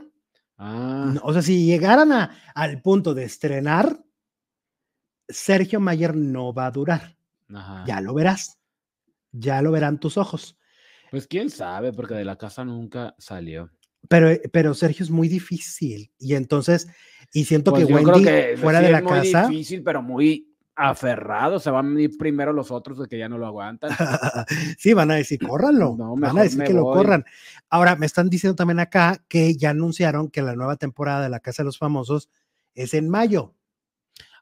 [0.58, 1.14] Ah.
[1.22, 4.02] o sea, si llegaran a, al punto de estrenar,
[5.28, 7.16] Sergio Mayer no va a durar.
[7.86, 8.58] Ya lo verás.
[9.32, 10.58] Ya lo verán tus ojos.
[11.10, 13.70] Pues quién sabe, porque de la casa nunca salió.
[14.08, 16.10] Pero, pero Sergio es muy difícil.
[16.18, 16.88] Y entonces,
[17.32, 19.48] y siento que pues Wendy fuera de la muy casa.
[19.48, 21.58] difícil, pero muy aferrado.
[21.58, 23.90] Se van a ir primero los otros de que ya no lo aguantan.
[24.78, 25.96] sí, van a decir, córranlo.
[25.96, 27.24] van a decir que lo corran.
[27.70, 31.40] Ahora, me están diciendo también acá que ya anunciaron que la nueva temporada de La
[31.40, 32.30] Casa de los Famosos
[32.74, 33.54] es en mayo.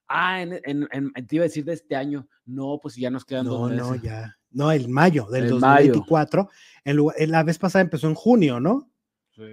[0.09, 2.29] Ah, en, en, te iba a decir de este año.
[2.45, 3.87] No, pues ya nos quedan dos meses.
[3.87, 4.37] No, ya.
[4.51, 6.51] No, el mayo del 2024.
[6.85, 8.91] En, la vez pasada empezó en junio, ¿no?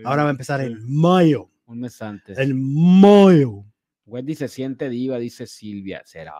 [0.03, 1.49] Ahora va a empezar en mayo.
[1.65, 2.37] Un mes antes.
[2.37, 3.65] El mayo.
[4.11, 6.01] Wendy se siente diva, dice Silvia.
[6.05, 6.33] ¿Será?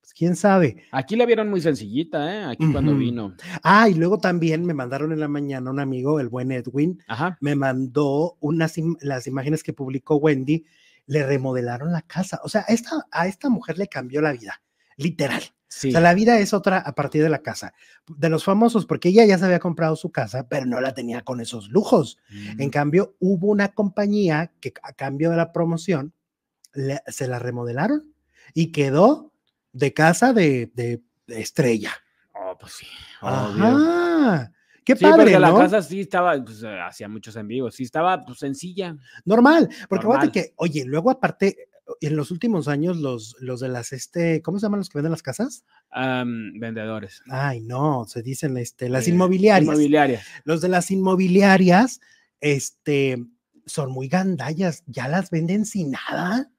[0.00, 0.84] Pues quién sabe.
[0.92, 2.44] Aquí la vieron muy sencillita, ¿eh?
[2.44, 3.34] Aquí cuando vino.
[3.62, 7.02] Ah, y luego también me mandaron en la mañana un amigo, el buen Edwin,
[7.40, 10.64] me mandó unas las imágenes que publicó Wendy,
[11.06, 12.40] le remodelaron la casa.
[12.44, 14.62] O sea, esta, a esta mujer le cambió la vida,
[14.96, 15.42] literal.
[15.42, 17.74] O sea, la vida es otra a partir de la casa.
[18.06, 21.22] De los famosos, porque ella ya se había comprado su casa, pero no la tenía
[21.22, 22.18] con esos lujos.
[22.58, 22.70] En mm.
[22.70, 26.14] cambio, hubo una compañía que a cambio de la promoción
[27.06, 28.12] se la remodelaron
[28.54, 29.32] y quedó
[29.72, 31.92] de casa de, de, estrella.
[32.34, 32.86] Oh, pues sí.
[33.20, 34.52] Ajá.
[34.84, 38.38] Qué padre, porque la casa sí estaba, pues, hacía muchos en vivo, sí estaba pues,
[38.38, 38.96] sencilla.
[39.24, 41.68] Normal, porque fíjate que, oye, luego aparte,
[42.00, 45.12] en los últimos años los, los de las, este, ¿cómo se llaman los que venden
[45.12, 45.64] las casas?
[45.92, 47.22] vendedores.
[47.28, 49.68] Ay, no, se dicen, este, las eh, inmobiliarias.
[49.68, 50.26] Inmobiliarias.
[50.44, 52.00] Los de las inmobiliarias,
[52.40, 53.24] este,
[53.64, 56.50] son muy gandallas, ya las venden sin nada,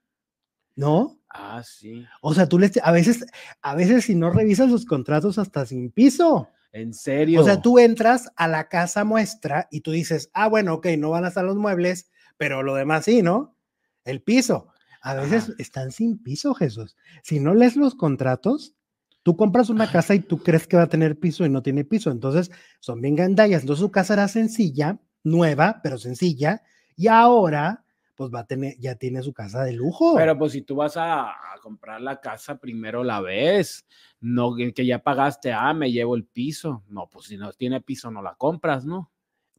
[0.78, 1.19] ¿no?
[1.30, 2.05] Ah, sí.
[2.21, 3.25] O sea, tú les, a veces,
[3.61, 6.47] a veces si no revisas los contratos hasta sin piso.
[6.71, 7.41] ¿En serio?
[7.41, 11.09] O sea, tú entras a la casa muestra y tú dices, ah, bueno, ok, no
[11.09, 13.57] van a estar los muebles, pero lo demás sí, ¿no?
[14.05, 14.69] El piso.
[15.01, 16.95] A veces están sin piso, Jesús.
[17.23, 18.75] Si no lees los contratos,
[19.23, 21.86] tú compras una casa y tú crees que va a tener piso y no tiene
[21.86, 22.11] piso.
[22.11, 23.61] Entonces, son bien gandallas.
[23.61, 26.61] Entonces, su casa era sencilla, nueva, pero sencilla.
[26.95, 27.86] Y ahora,
[28.18, 30.15] pues va a tener, ya tiene su casa de lujo.
[30.15, 33.86] Pero pues si tú vas a, comprar la casa, primero la ves.
[34.20, 36.84] No que ya pagaste, ah, me llevo el piso.
[36.89, 39.11] No, pues si no tiene piso, no la compras, ¿no?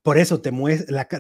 [0.03, 0.51] Por eso te,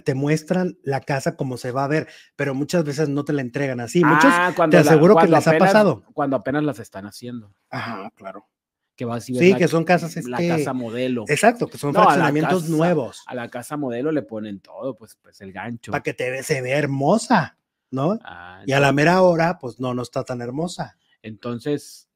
[0.05, 3.43] te, muestran la casa como se va a ver, pero muchas veces no te la
[3.43, 4.03] entregan así.
[4.03, 6.03] Muchos ah, te aseguro que les ha pasado.
[6.12, 7.53] Cuando apenas las están haciendo.
[7.70, 8.47] Ajá, claro.
[8.99, 9.32] Que va así.
[9.36, 10.16] Sí, que son casas.
[10.26, 11.24] La este, casa modelo.
[11.28, 13.22] Exacto, que son No, a la fraccionamientos casa- nuevos.
[13.28, 15.92] A la casa modelo le ponen todo, pues, pues el gancho.
[15.92, 17.57] Para que te se vea hermosa,
[17.92, 18.18] ¿no?
[18.24, 20.99] Ah, Y a la mera hora, pues no, no está tan hermosa.
[21.22, 22.09] Entonces,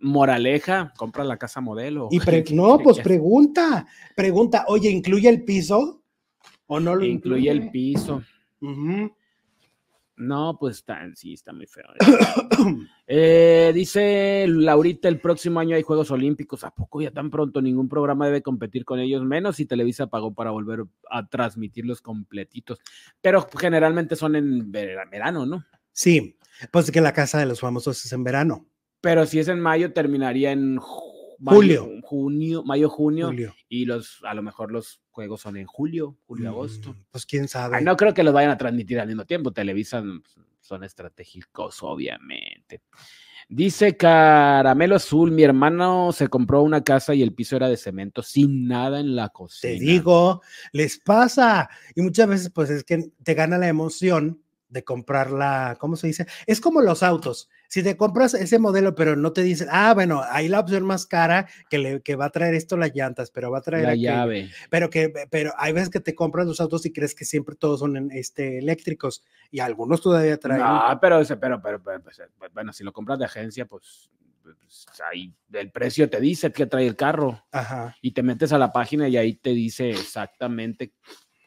[0.00, 2.08] moraleja, compra la casa modelo.
[2.10, 2.18] Y
[2.54, 6.02] no, pues pregunta, pregunta, oye, ¿incluye el piso?
[6.66, 8.22] ¿O no lo Incluye el piso.
[8.62, 9.14] Ujú.
[10.22, 11.84] No, pues está, sí, está muy feo.
[13.14, 16.64] Eh, dice Laurita, el próximo año hay Juegos Olímpicos.
[16.64, 17.60] ¿A poco ya tan pronto?
[17.60, 22.78] Ningún programa debe competir con ellos, menos si Televisa pagó para volver a transmitirlos completitos.
[23.20, 25.64] Pero generalmente son en ver- verano, ¿no?
[25.92, 26.38] Sí,
[26.70, 28.64] pues que la casa de los famosos es en verano,
[29.02, 30.78] Pero si es en mayo, terminaría en
[31.42, 32.00] mayo, Julio.
[32.02, 33.54] junio, mayo, junio, Julio.
[33.68, 36.92] y los, a lo mejor los juegos son en julio, julio, agosto.
[36.92, 37.76] Mm, Pues quién sabe.
[37.76, 39.52] Ay, no creo que los vayan a transmitir al mismo tiempo.
[39.52, 40.22] Televisa mm,
[40.60, 42.82] son estratégicos, obviamente.
[43.48, 48.22] Dice Caramelo Azul, mi hermano se compró una casa y el piso era de cemento
[48.22, 49.74] sin nada en la cocina.
[49.74, 51.68] Te digo, les pasa.
[51.94, 56.26] Y muchas veces, pues es que te gana la emoción de comprarla, ¿cómo se dice?
[56.46, 57.50] Es como los autos.
[57.72, 61.06] Si te compras ese modelo, pero no te dicen, ah, bueno, hay la opción más
[61.06, 63.88] cara que, le, que va a traer esto las llantas, pero va a traer la
[63.92, 64.08] aquello.
[64.10, 64.50] llave.
[64.68, 67.80] Pero que, pero hay veces que te compras los autos y crees que siempre todos
[67.80, 70.60] son en- este, eléctricos y algunos todavía traen.
[70.60, 74.10] No, pero, ese- pero, pero, pero, pues, eh, bueno, si lo compras de agencia, pues,
[74.42, 77.96] pues, ahí el precio te dice que trae el carro Ajá.
[78.02, 80.92] y te metes a la página y ahí te dice exactamente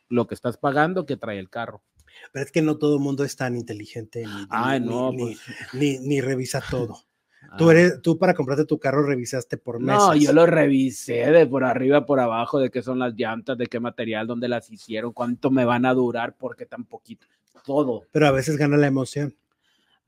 [0.09, 1.83] lo que estás pagando que trae el carro.
[2.31, 5.17] Pero es que no todo el mundo es tan inteligente ni, Ay, ni- no, ni-
[5.35, 5.39] pues.
[5.73, 6.99] ni, ni revisa todo.
[7.59, 7.73] Tú, ah.
[7.73, 10.01] eres, tú para comprarte tu carro revisaste por meses.
[10.01, 13.67] No, yo lo revisé de por arriba, por abajo, de qué son las llantas, de
[13.67, 17.27] qué material, dónde las hicieron, cuánto me van a durar, por qué tan poquito.
[17.63, 18.01] Todo.
[18.11, 19.35] Pero a veces gana la emoción.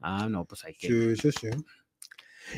[0.01, 1.47] Ah, no, pues hay que, Sí, sí, sí.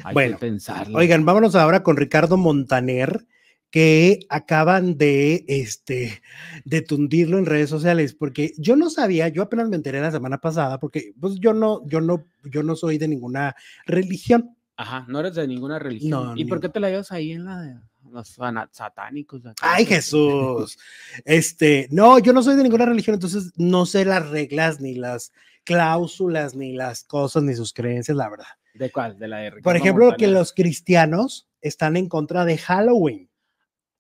[0.04, 0.97] hay bueno, que pensarlo.
[0.97, 3.28] Oigan, vámonos ahora con Ricardo Montaner,
[3.72, 6.22] que acaban de, este,
[6.65, 10.39] de tundirlo en redes sociales, porque yo no sabía, yo apenas me enteré la semana
[10.39, 13.55] pasada, porque pues yo no, yo no, yo no soy de ninguna
[13.86, 14.55] religión.
[14.76, 16.09] Ajá, no eres de ninguna religión.
[16.11, 17.76] No, ¿Y por qué te la llevas ahí en la de
[18.11, 18.38] los
[18.72, 19.45] satánicos?
[19.45, 19.61] acá?
[19.61, 20.78] Ay, Jesús.
[21.26, 25.32] Este, no, yo no soy de ninguna religión, entonces no sé las reglas, ni las
[25.63, 28.45] cláusulas, ni las cosas, ni sus creencias, la verdad.
[28.74, 29.20] ¿De cuál?
[29.20, 33.28] De la de Por ejemplo, que los cristianos están en contra de Halloween.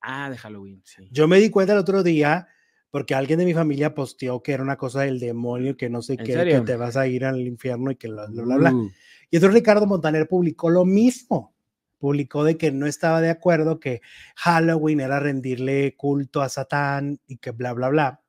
[0.01, 1.07] Ah, de Halloween, sí.
[1.11, 2.47] Yo me di cuenta el otro día
[2.89, 6.13] porque alguien de mi familia posteó que era una cosa del demonio, que no sé
[6.13, 6.63] ¿En qué, que serio?
[6.63, 8.73] te vas a ir al infierno y que bla, bla, bla, bla.
[8.73, 8.89] Uh,
[9.29, 11.53] Y entonces Ricardo Montaner publicó lo mismo.
[11.99, 14.01] Publicó de que no estaba de acuerdo, que
[14.37, 18.21] Halloween era rendirle culto a Satán y que bla, bla, bla.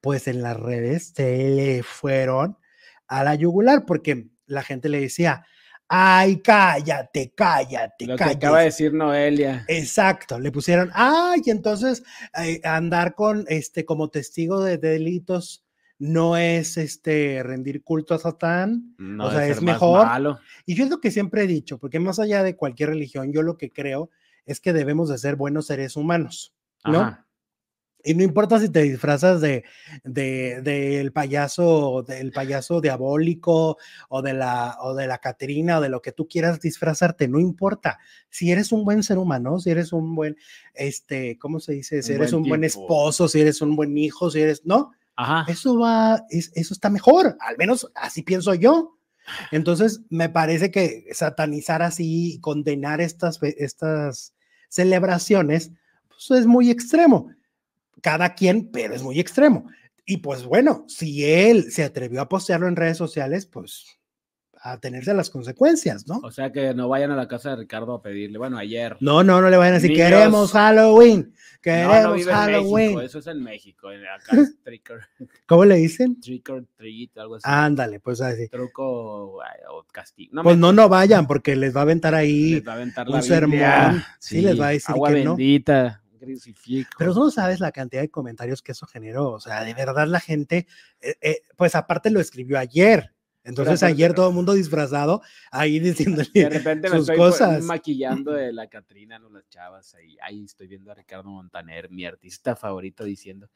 [0.00, 2.58] Pues en las redes se le fueron
[3.08, 5.46] a la yugular porque la gente le decía,
[5.88, 8.58] ay, cállate, cállate, lo que acaba cállate.
[8.58, 9.64] de decir Noelia.
[9.68, 12.02] Exacto, le pusieron, ay, entonces
[12.42, 15.64] eh, andar con este como testigo de delitos
[15.98, 18.94] no es este rendir culto a Satán.
[18.98, 20.06] No o sea, es mejor.
[20.06, 20.38] malo.
[20.66, 23.42] Y yo es lo que siempre he dicho, porque más allá de cualquier religión, yo
[23.42, 24.10] lo que creo
[24.44, 26.54] es que debemos de ser buenos seres humanos,
[26.84, 27.00] ¿no?
[27.00, 27.23] Ajá.
[28.06, 29.64] Y no importa si te disfrazas de,
[30.04, 33.78] de, del payaso, del payaso diabólico
[34.10, 37.40] o de la, o de la Catrina o de lo que tú quieras disfrazarte, no
[37.40, 37.98] importa.
[38.28, 40.36] Si eres un buen ser humano, si eres un buen,
[40.74, 42.02] este, ¿cómo se dice?
[42.02, 44.92] Si Un eres buen un buen esposo, si eres un buen hijo, si eres, no,
[45.16, 45.50] Ajá.
[45.50, 48.98] eso va, es- eso está mejor, al menos así pienso yo.
[49.50, 54.34] Entonces, me parece que satanizar así, condenar estas, estas
[54.68, 55.70] celebraciones,
[56.08, 57.30] pues es muy extremo.
[58.04, 59.64] Cada quien, pero es muy extremo.
[60.04, 63.86] Y pues bueno, si él se atrevió a postearlo en redes sociales, pues
[64.66, 66.20] a tenerse las consecuencias, ¿no?
[66.22, 68.36] O sea que no vayan a la casa de Ricardo a pedirle.
[68.38, 68.96] Bueno, ayer.
[69.00, 72.36] No, no, no le vayan a decir, Niños- queremos Halloween, No, queremos no vive en
[72.36, 72.86] Halloween.
[72.86, 73.90] México, eso es en México.
[73.92, 75.00] en- Acá es trick or,
[75.46, 76.18] ¿Cómo le dicen?
[76.20, 77.44] trick or treat, algo así.
[77.46, 78.48] Ándale, pues así.
[78.48, 80.30] Truco o castigo.
[80.34, 82.52] No Pues me- no, no vayan, porque les va a aventar ahí.
[82.54, 84.02] les va a aventar un la sermón.
[84.18, 85.36] Sí, les va a decir agua que no.
[85.36, 86.90] bendita, un crucifijo.
[86.98, 89.32] Pero tú no sabes la cantidad de comentarios que eso generó.
[89.32, 90.66] O sea, de verdad la gente,
[91.00, 93.14] eh, eh, pues aparte lo escribió ayer.
[93.44, 95.20] Entonces ayer todo el mundo disfrazado
[95.50, 97.62] ahí diciéndole de repente me sus estoy cosas.
[97.62, 100.16] maquillando de la Catrina, no las chavas ahí.
[100.22, 103.50] Ahí estoy viendo a Ricardo Montaner, mi artista favorito, diciendo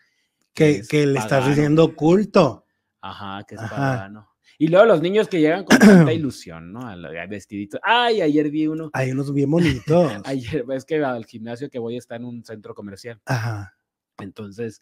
[0.53, 2.66] que, es que le estás diciendo culto.
[3.01, 3.77] Ajá, que es Ajá.
[3.77, 4.28] pagano.
[4.61, 6.80] Y luego los niños que llegan con tanta ilusión, ¿no?
[6.86, 7.78] Al- al Vestidito.
[7.82, 8.90] Ay, ayer vi uno.
[8.92, 10.12] Hay unos bien bonitos.
[10.24, 13.20] Ayer, es que al gimnasio que voy está en un centro comercial.
[13.24, 13.76] Ajá.
[14.18, 14.80] Entonces,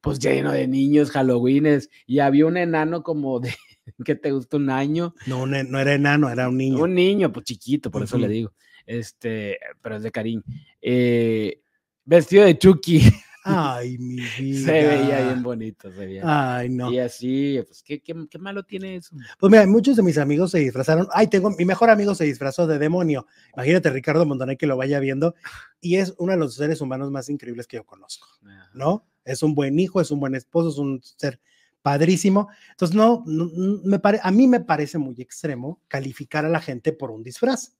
[0.00, 1.90] pues lleno de niños, Halloweenes.
[2.06, 3.52] Y había un enano como de,
[4.04, 5.14] que te gusta un año.
[5.26, 6.82] No, no era enano, era un niño.
[6.82, 8.52] Un niño, pues chiquito, por eso le digo.
[8.86, 10.42] Este, pero es de Karim.
[10.80, 11.60] Eh,
[12.04, 13.02] vestido de Chucky.
[13.42, 14.66] Ay, mi vida.
[14.66, 16.22] Se veía bien bonito, se veía.
[16.24, 16.92] Ay, no.
[16.92, 19.16] Y así, pues, ¿qué, qué, qué malo tiene eso?
[19.38, 21.08] Pues mira, muchos de mis amigos se disfrazaron.
[21.12, 23.26] Ay, tengo, mi mejor amigo se disfrazó de demonio.
[23.54, 25.34] Imagínate Ricardo Montaner que lo vaya viendo.
[25.80, 28.70] Y es uno de los seres humanos más increíbles que yo conozco, Ajá.
[28.74, 29.06] ¿no?
[29.24, 31.40] Es un buen hijo, es un buen esposo, es un ser
[31.82, 32.48] padrísimo.
[32.72, 36.60] Entonces, no, no, no, me pare, a mí me parece muy extremo calificar a la
[36.60, 37.74] gente por un disfraz,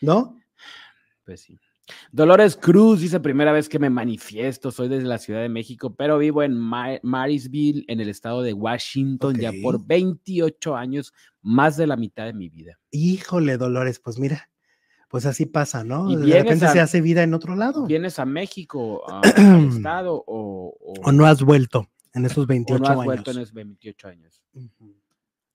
[0.00, 0.38] ¿no?
[1.24, 1.58] Pues sí.
[2.12, 6.18] Dolores Cruz dice, primera vez que me manifiesto, soy desde la Ciudad de México, pero
[6.18, 11.12] vivo en Ma- Marysville, en el estado de Washington, ya por 28 años,
[11.42, 12.78] más de la mitad de mi vida.
[12.90, 14.50] Híjole, Dolores, pues mira,
[15.08, 16.10] pues así pasa, ¿no?
[16.10, 17.86] Y De repente a- se hace vida en otro lado.
[17.86, 19.22] ¿Vienes a México, a- al
[19.68, 23.04] estado, o, o- O no has vuelto en esos o 28 no has años.
[23.04, 24.42] vuelto en esos 28 años?
[24.54, 24.96] Ujú.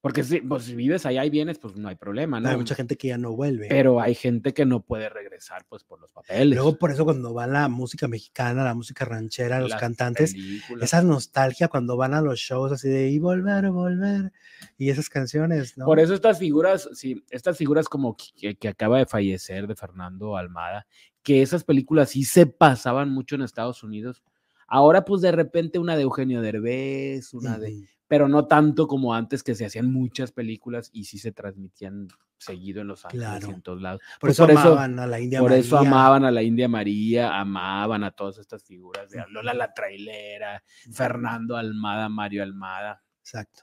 [0.01, 2.49] Porque si, pues, si vives allá y vienes, pues no hay problema, ¿no?
[2.49, 3.67] Hay mucha gente que ya no vuelve.
[3.69, 6.55] Pero hay gente que no puede regresar, pues, por los papeles.
[6.55, 10.85] Luego, por eso, cuando va la música mexicana, la música ranchera, los las cantantes, películas.
[10.85, 14.31] esa nostalgia cuando van a los shows así de y volver, volver,
[14.75, 15.85] y esas canciones, ¿no?
[15.85, 20.35] Por eso estas figuras, sí, estas figuras como que, que acaba de fallecer de Fernando
[20.35, 20.87] Almada,
[21.21, 24.23] que esas películas sí se pasaban mucho en Estados Unidos.
[24.67, 27.87] Ahora, pues de repente una de Eugenio Derbez, una de.
[28.11, 32.81] Pero no tanto como antes que se hacían muchas películas y sí se transmitían seguido
[32.81, 34.01] en Los Ángeles y en todos lados.
[34.19, 35.89] Por Pues eso por eso- amaban a la India Por eso María.
[35.89, 41.55] amaban a la India María, amaban a todas estas figuras de Lola la trailera, Fernando
[41.55, 43.01] Almada, Mario Almada.
[43.21, 43.61] Exacto.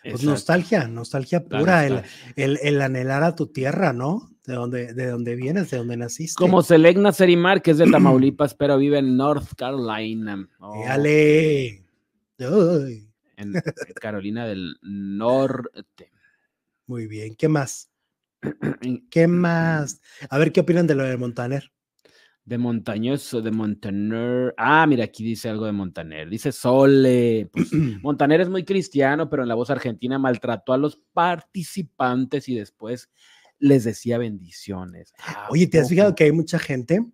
[0.00, 0.30] Pues Exacto.
[0.30, 2.34] nostalgia, nostalgia pura, el, nostalgia.
[2.36, 4.30] el, el anhelar a tu tierra, ¿no?
[4.46, 6.38] De donde, de donde vienes, de donde naciste.
[6.40, 10.48] Como Selegna Serimar, que es de Tamaulipas, pero vive en North Carolina.
[10.60, 11.87] Oh, Éale.
[12.38, 13.52] Ay, En
[14.00, 16.12] Carolina del Norte.
[16.86, 17.90] muy bien, ¿qué más?
[19.10, 20.00] ¿Qué más?
[20.30, 21.72] A ver qué opinan de lo de Montaner.
[22.44, 24.54] De Montañoso, de Montaner.
[24.56, 26.30] Ah, mira, aquí dice algo de Montaner.
[26.30, 27.50] Dice Sole.
[27.52, 27.68] Pues,
[28.02, 33.10] Montaner es muy cristiano, pero en la voz argentina maltrató a los participantes y después
[33.58, 35.12] les decía bendiciones.
[35.18, 37.04] ¿A Oye, ¿te has fijado que hay mucha gente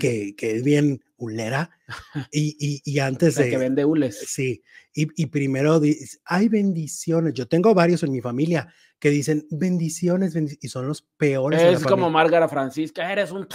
[0.00, 1.70] que, que es bien hulera?
[2.32, 3.50] Y, y, y antes La de...
[3.50, 4.18] que vende hules.
[4.26, 4.62] Sí,
[4.94, 7.32] y, y primero dice, hay bendiciones.
[7.34, 11.62] Yo tengo varios en mi familia que dicen bendiciones, bendic-", y son los peores.
[11.62, 12.10] Es como familia.
[12.10, 13.46] Márgara Francisca, eres un...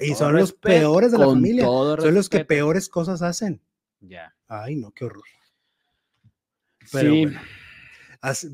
[0.00, 3.60] Y son los respeto, peores de la familia, Son los que peores cosas hacen.
[4.00, 4.34] Ya.
[4.48, 5.24] Ay, no, qué horror.
[6.92, 7.40] Pero sí, bueno,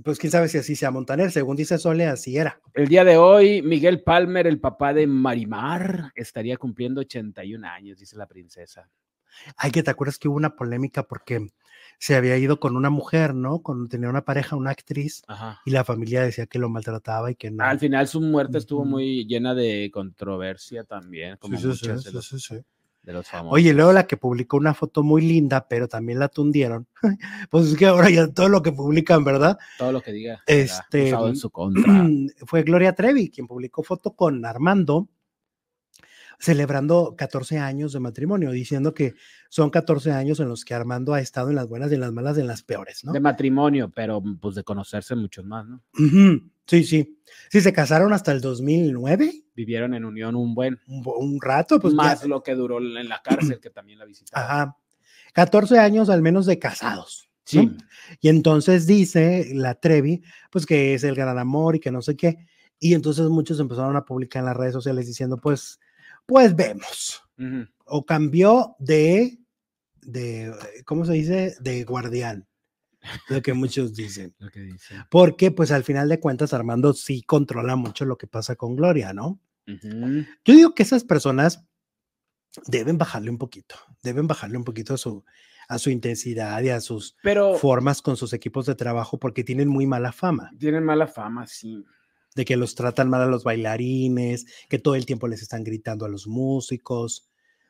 [0.04, 1.30] pues quién sabe si así sea Montaner.
[1.30, 2.60] Según dice Sole, así era.
[2.74, 8.16] el día de hoy, Miguel Palmer, el papá de Marimar, estaría cumpliendo 81 años, dice
[8.16, 8.88] la princesa.
[9.56, 11.50] Ay, que te acuerdas que hubo una polémica porque
[11.98, 13.62] se había ido con una mujer, ¿no?
[13.62, 15.60] Con, tenía una pareja, una actriz, Ajá.
[15.64, 17.62] y la familia decía que lo maltrataba y que no.
[17.64, 22.04] Al final su muerte estuvo muy llena de controversia también, como Sí, sí, muchas sí,
[22.04, 22.56] de, sí, los, sí, sí.
[23.02, 23.54] De los famosos.
[23.54, 26.86] Oye, luego la que publicó una foto muy linda, pero también la tundieron.
[27.50, 29.58] Pues es que ahora ya todo lo que publican, ¿verdad?
[29.78, 31.82] Todo lo que diga Este, en su contra.
[32.46, 35.08] Fue Gloria Trevi quien publicó foto con Armando
[36.40, 39.14] celebrando 14 años de matrimonio, diciendo que
[39.50, 42.12] son 14 años en los que Armando ha estado en las buenas y en las
[42.12, 43.12] malas y en las peores, ¿no?
[43.12, 45.82] De matrimonio, pero pues de conocerse muchos más, ¿no?
[46.66, 47.20] Sí, sí.
[47.50, 51.96] Sí, se casaron hasta el 2009, Vivieron en unión un buen, un, rato, pues ya-
[51.96, 54.44] más lo que duró en la cárcel, que también la visitaba.
[54.44, 54.76] Ajá.
[55.34, 57.28] 14 años al menos de casados.
[57.52, 57.62] ¿no?
[57.62, 57.76] Sí,
[58.20, 62.16] Y entonces dice la Trevi, pues que es el gran amor y que no sé
[62.16, 62.46] qué.
[62.78, 65.78] Y entonces muchos empezaron a publicar en las redes sociales diciendo, pues,
[66.30, 67.22] pues vemos.
[67.84, 69.40] O cambió de,
[70.00, 70.54] de,
[70.84, 71.56] ¿cómo se dice?
[71.60, 72.46] De guardián.
[73.28, 74.32] Lo que muchos dicen.
[74.38, 74.94] lo que dice.
[75.10, 79.12] Porque, pues, al final de cuentas, Armando sí controla mucho lo que pasa con Gloria,
[79.12, 79.40] ¿no?
[79.66, 81.64] Yo digo que esas personas
[82.66, 85.24] deben bajarle un poquito, deben bajarle un poquito a su,
[85.68, 89.68] a su intensidad y a sus Pero formas con sus equipos de trabajo porque tienen
[89.68, 91.84] muy mala fama, tienen mala fama, sí.
[92.34, 96.04] De que los tratan mal a los bailarines, que todo el tiempo les están gritando
[96.04, 97.28] a los músicos.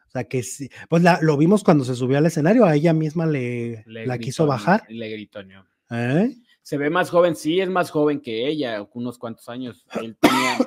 [0.09, 2.93] O sea que sí, pues la- lo vimos cuando se subió al escenario, a ella
[2.93, 4.85] misma le, Le la quiso bajar.
[4.89, 5.65] Le gritoneó.
[5.91, 6.35] ¿eh?
[6.63, 9.87] Se ve más joven, sí, es más joven que ella, unos cuantos años.
[10.03, 10.59] Él tenía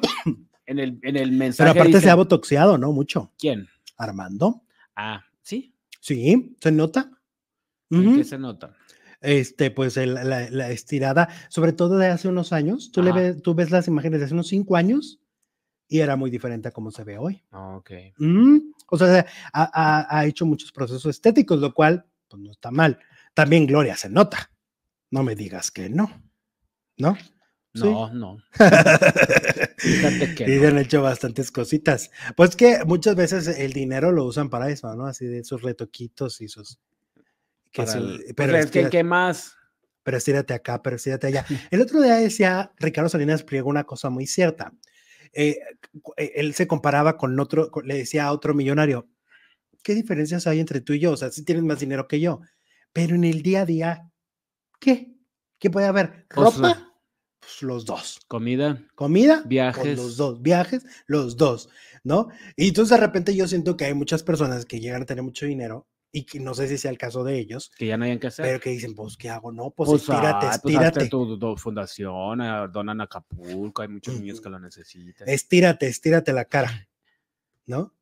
[0.66, 1.70] en el, en el mensaje.
[1.70, 2.92] Pero aparte dice- se ha botoxeado, ¿no?
[2.94, 3.32] Mucho.
[3.38, 3.68] ¿Quién?
[3.98, 4.64] Armando,
[4.96, 5.74] Ah, sí.
[6.00, 7.12] sí, se nota.
[7.92, 8.18] ¿En Ujú.
[8.18, 8.76] qué se nota?
[9.24, 12.92] Este, pues el- la, la estirada, sobre todo de hace unos años.
[12.92, 13.20] Tú, le Ajá.
[13.20, 15.20] ves, tú ves las imágenes de hace unos cinco años
[15.88, 17.44] y era muy diferente a cómo se ve hoy.
[17.52, 17.92] Ah, Ok.
[18.20, 18.58] Mm,
[18.92, 23.00] O sea, ha, ha- ha hecho muchos procesos estéticos, lo cual pues, no está mal.
[23.34, 24.52] También Gloria se nota.
[25.10, 26.12] No me digas que no,
[26.98, 27.18] ¿no?
[27.76, 28.38] No, no.
[29.78, 32.12] Fíjate que y han hecho bastantes cositas.
[32.36, 35.06] Pues que muchas veces el dinero lo usan para eso, ¿no?
[35.08, 36.80] Así de sus retoquitos y sus.
[38.36, 39.56] Pero es que, ¿qué más?
[40.04, 41.46] Pero estírate acá, pero estírate allá.
[41.72, 44.74] El otro día decía Ricardo Salinas Priego una cosa muy cierta.
[45.34, 45.58] Eh,
[46.18, 49.08] eh, él se comparaba con otro, le decía a otro millonario,
[49.82, 51.12] ¿qué diferencias hay entre tú y yo?
[51.12, 52.42] O sea, si tienes más dinero que yo,
[52.92, 54.12] pero en el día a día,
[54.80, 55.16] ¿qué?
[55.58, 56.26] ¿Qué puede haber?
[56.30, 56.94] ¿Ropa?
[57.40, 58.20] Pues los dos.
[58.28, 58.82] Comida.
[58.96, 59.38] Comida.
[59.38, 59.98] Pues, Viajes.
[59.98, 60.42] los dos.
[60.42, 61.70] Viajes, los dos,
[62.04, 62.30] ¿no?
[62.56, 65.46] Y entonces de repente yo siento que hay muchas personas que llegan a tener mucho
[65.46, 67.72] dinero y que no sé si sea el caso de ellos.
[67.76, 68.46] Que ya no hayan que hacer.
[68.46, 69.52] Pero que dicen, pues, ¿qué hago?
[69.52, 71.10] No, pues, pues estírate, ah, pues, estírate.
[71.10, 75.28] tu, fundación, eh, donan Acapulco, hay muchos niños que lo necesitan.
[75.28, 76.88] Estírate, estírate la cara,
[77.66, 77.94] ¿no?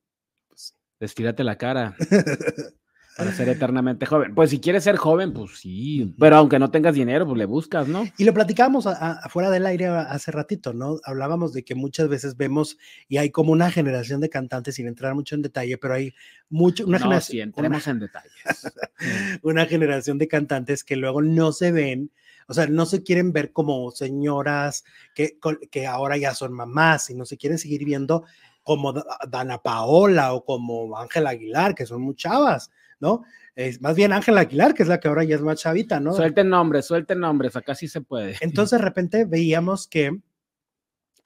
[0.99, 1.95] Estírate la cara.
[3.17, 4.33] Para ser eternamente joven.
[4.33, 7.87] Pues si quieres ser joven, pues sí, pero aunque no tengas dinero, pues le buscas,
[7.87, 8.05] ¿no?
[8.17, 10.97] Y lo platicábamos afuera del aire hace ratito, ¿no?
[11.03, 15.13] Hablábamos de que muchas veces vemos y hay como una generación de cantantes, sin entrar
[15.13, 16.13] mucho en detalle, pero hay
[16.49, 17.31] mucho, una generación.
[17.31, 18.31] Sí, entremos en detalles.
[19.43, 22.11] una generación de cantantes que luego no se ven
[22.47, 24.83] o sea, no se quieren ver como señoras
[25.15, 25.37] que,
[25.71, 28.25] que ahora ya son mamás, sino se quieren seguir viendo
[28.61, 28.93] como
[29.29, 32.69] Dana Paola o como Ángela Aguilar, que son muy chavas.
[33.01, 33.23] ¿No?
[33.55, 36.13] Es más bien Ángela Aguilar, que es la que ahora ya es más chavita, ¿no?
[36.13, 38.37] Suelten nombres, suelten nombres, acá sí se puede.
[38.39, 40.21] Entonces de repente veíamos que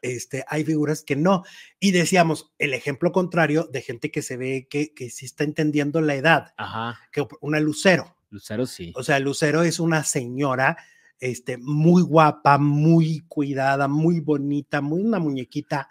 [0.01, 1.43] este, hay figuras que no.
[1.79, 6.01] Y decíamos el ejemplo contrario de gente que se ve que, que sí está entendiendo
[6.01, 6.53] la edad.
[6.57, 6.99] Ajá.
[7.11, 8.15] Que una Lucero.
[8.29, 8.91] Lucero sí.
[8.95, 10.77] O sea, Lucero es una señora
[11.19, 15.89] este, muy guapa, muy cuidada, muy bonita, muy una muñequita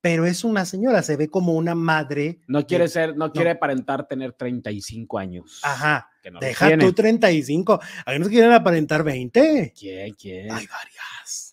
[0.00, 2.40] pero es una señora, se ve como una madre.
[2.46, 5.60] No quiere ser, no, quiere aparentar tener 35 años.
[5.62, 6.10] Ajá.
[6.40, 7.80] Deja tú 35.
[8.04, 9.72] Algunos quieren aparentar 20.
[9.78, 10.52] ¿Quién, quién?
[10.52, 11.52] Hay varias,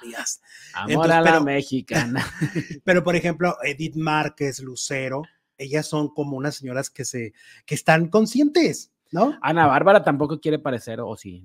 [0.00, 0.40] varias.
[0.74, 2.24] Amor a la mexicana.
[2.84, 5.22] pero, por ejemplo, Edith Márquez, Lucero,
[5.58, 7.32] ellas son como unas señoras que se,
[7.64, 9.38] que están conscientes, ¿no?
[9.40, 11.42] Ana Bárbara tampoco quiere parecer, o sí.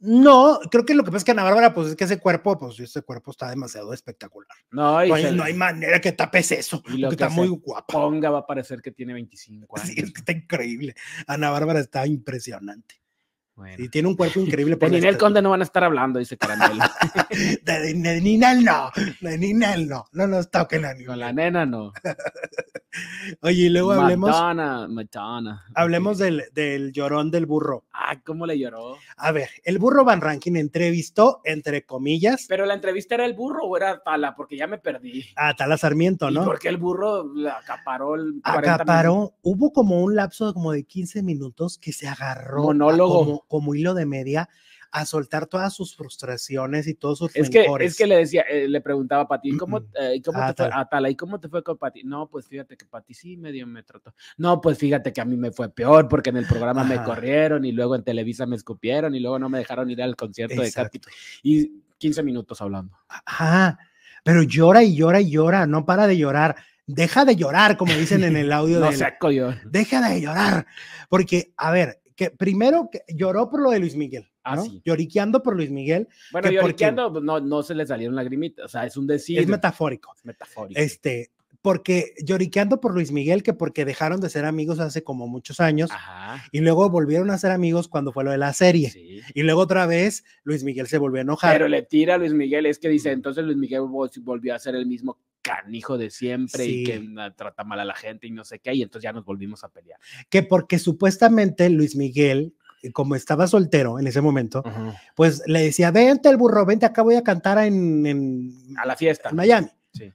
[0.00, 2.58] No, creo que lo que pasa es que Ana Bárbara, pues es que ese cuerpo,
[2.58, 4.56] pues ese cuerpo está demasiado espectacular.
[4.70, 7.92] No, no, hay, manera que tapes eso, y lo que está muy guapa.
[7.92, 9.90] Ponga va a parecer que tiene 25 años.
[9.90, 10.94] Sí, es que está increíble.
[11.26, 13.00] Ana Bárbara está impresionante.
[13.78, 14.76] Y tiene un cuerpo increíble.
[14.76, 16.84] de Ninel Conde no van a estar hablando, dice Caramelo.
[17.62, 18.90] de, Ninel no,
[19.20, 21.92] de Ninel no, no nos toquen a Con la nena no.
[23.42, 24.30] Oye, y luego hablemos.
[24.30, 25.64] Madonna, Madonna.
[25.74, 27.84] Hablemos del, del, llorón del burro.
[27.92, 28.96] Ah, ¿cómo le lloró?
[29.16, 32.46] A ver, el burro Van Ranking entrevistó, entre comillas.
[32.48, 35.24] Pero la entrevista era el burro o era Tala, porque ya me perdí.
[35.36, 36.42] Ah, Tala Sarmiento, ¿no?
[36.42, 38.40] ¿Y porque el burro acaparó el.
[38.42, 42.64] Acaparó, hubo como un lapso como de 15 minutos que se agarró.
[42.64, 43.24] Monólogo.
[43.24, 44.48] como hilo de media
[44.92, 48.66] a soltar todas sus frustraciones y todos sus es que Es que le decía, eh,
[48.68, 51.48] le preguntaba a Pati, ¿cómo, eh, cómo ah, te fue, a Tala, ¿y cómo te
[51.48, 52.02] fue con Pati?
[52.02, 54.14] No, pues fíjate que Pati sí medio me trató.
[54.36, 57.64] No, pues fíjate que a mí me fue peor porque en el programa me corrieron
[57.64, 60.72] y luego en Televisa me escupieron y luego no me dejaron ir al concierto de
[60.72, 61.00] Katy.
[61.42, 62.96] Y 15 minutos hablando.
[63.08, 63.78] Ajá,
[64.24, 66.56] pero llora y llora y llora, no para de llorar
[66.94, 68.80] deja de llorar, como dicen en el audio.
[68.80, 69.54] no saco yo.
[69.64, 70.66] Deja de llorar.
[71.08, 74.28] Porque, a ver, que primero que lloró por lo de Luis Miguel.
[74.44, 76.06] Ah, Lloriqueando por Luis Miguel.
[76.30, 79.38] Bueno, lloriqueando pues, no, no se le salieron lagrimitas, o sea, es un decir.
[79.38, 80.12] Es metafórico.
[80.14, 80.78] Es metafórico.
[80.78, 81.30] Este,
[81.62, 85.90] porque lloriqueando por Luis Miguel, que porque dejaron de ser amigos hace como muchos años,
[86.52, 89.22] y luego volvieron a ser amigos cuando fue lo de la serie.
[89.34, 91.52] Y luego otra vez Luis Miguel se volvió a enojar.
[91.52, 94.74] Pero le tira a Luis Miguel, es que dice, entonces Luis Miguel volvió a ser
[94.74, 97.02] el mismo canijo de siempre y que
[97.36, 99.68] trata mal a la gente y no sé qué, y entonces ya nos volvimos a
[99.68, 99.98] pelear.
[100.28, 102.54] Que porque supuestamente Luis Miguel,
[102.92, 104.62] como estaba soltero en ese momento,
[105.14, 109.30] pues le decía, vente el burro, vente acá, voy a cantar en, a la fiesta.
[109.30, 109.68] En Miami.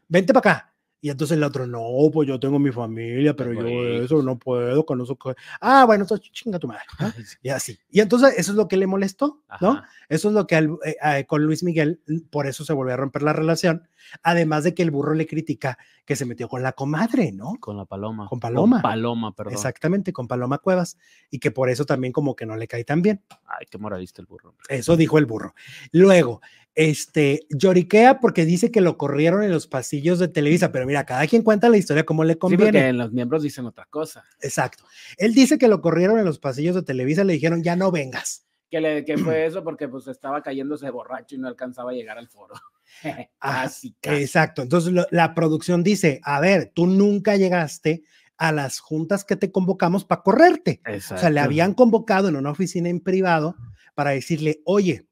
[0.08, 0.75] Vente para acá.
[1.06, 3.68] Y entonces el otro, no, pues yo tengo mi familia, pero yo
[4.04, 5.16] eso no puedo, con eso.
[5.62, 6.82] Ah, bueno, entonces chinga tu madre.
[7.44, 7.78] Y así.
[7.92, 9.84] Y entonces eso es lo que le molestó, ¿no?
[10.10, 12.02] Eso es lo que eh, con Luis Miguel,
[12.32, 13.88] por eso se volvió a romper la relación.
[14.24, 17.58] Además de que el burro le critica que se metió con la comadre, ¿no?
[17.60, 18.28] Con la paloma.
[18.28, 18.78] Con Paloma.
[18.78, 19.54] Con paloma, perdón.
[19.54, 20.98] Exactamente, con Paloma Cuevas.
[21.30, 23.22] Y que por eso también como que no le cae tan bien.
[23.46, 24.56] Ay, qué moralista el burro.
[24.70, 25.54] Eso dijo el burro.
[25.92, 26.42] Luego,
[26.76, 31.26] este, lloriquea porque dice que lo corrieron en los pasillos de Televisa, pero mira, cada
[31.26, 32.66] quien cuenta la historia como le conviene.
[32.66, 34.26] Sí, porque los miembros dicen otra cosa.
[34.42, 34.84] Exacto.
[35.18, 38.46] Él dice que lo corrieron en los pasillos de Televisa, le dijeron, ya no vengas.
[38.70, 42.18] Que, le, que fue eso porque pues estaba cayéndose borracho y no alcanzaba a llegar
[42.18, 42.56] al foro.
[43.40, 44.62] Así Exacto.
[44.62, 48.04] Entonces la producción dice, a ver, tú nunca llegaste
[48.38, 50.82] a las juntas que te convocamos para correrte.
[50.86, 53.56] O sea, le habían convocado en una oficina en privado
[53.94, 55.05] para decirle, oye,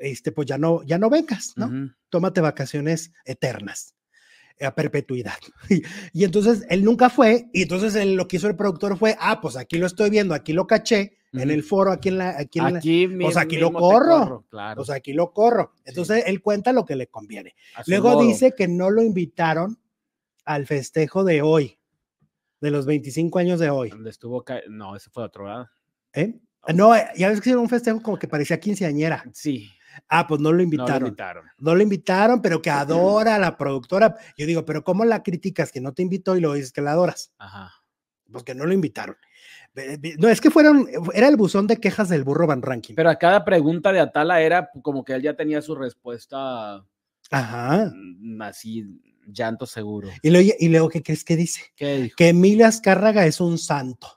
[0.00, 1.92] este, pues ya no, ya no vengas, ¿no?
[2.08, 3.94] Tómate vacaciones eternas
[4.60, 5.38] a perpetuidad.
[6.12, 9.56] Y, entonces él nunca fue, y entonces lo que hizo el productor fue, ah, pues
[9.56, 13.18] aquí lo estoy viendo, aquí lo caché, en el foro, aquí en la, aquí, en
[13.18, 14.76] pues aquí lo corro, claro.
[14.76, 15.72] pues aquí lo corro.
[15.84, 17.54] Entonces él cuenta lo que le conviene.
[17.86, 19.78] Luego dice que no lo invitaron
[20.46, 21.78] al festejo de hoy,
[22.60, 23.90] de los 25 años de hoy.
[23.90, 25.66] Donde estuvo, no, ese fue otro, ¿verdad?
[26.14, 26.34] ¿Eh?
[26.74, 29.24] No, ya ves que era un festejo como que parecía quinceañera.
[29.32, 29.70] Sí.
[30.08, 30.92] Ah, pues no lo invitaron.
[30.92, 31.44] No lo invitaron.
[31.58, 34.16] No lo invitaron, pero que adora a la productora.
[34.36, 36.92] Yo digo, pero ¿cómo la criticas que no te invitó y lo dices que la
[36.92, 37.32] adoras?
[37.38, 37.72] Ajá.
[38.30, 39.16] Pues que no lo invitaron.
[40.18, 42.94] No, es que fueron, era el buzón de quejas del burro Van Ranking.
[42.94, 46.82] Pero a cada pregunta de Atala era como que él ya tenía su respuesta.
[47.30, 47.92] Ajá.
[47.94, 48.86] Mm, así,
[49.26, 50.08] llanto seguro.
[50.22, 51.60] Y luego, y luego ¿qué crees que dice?
[51.76, 54.08] ¿Qué Que Emilia Azcárraga es un santo.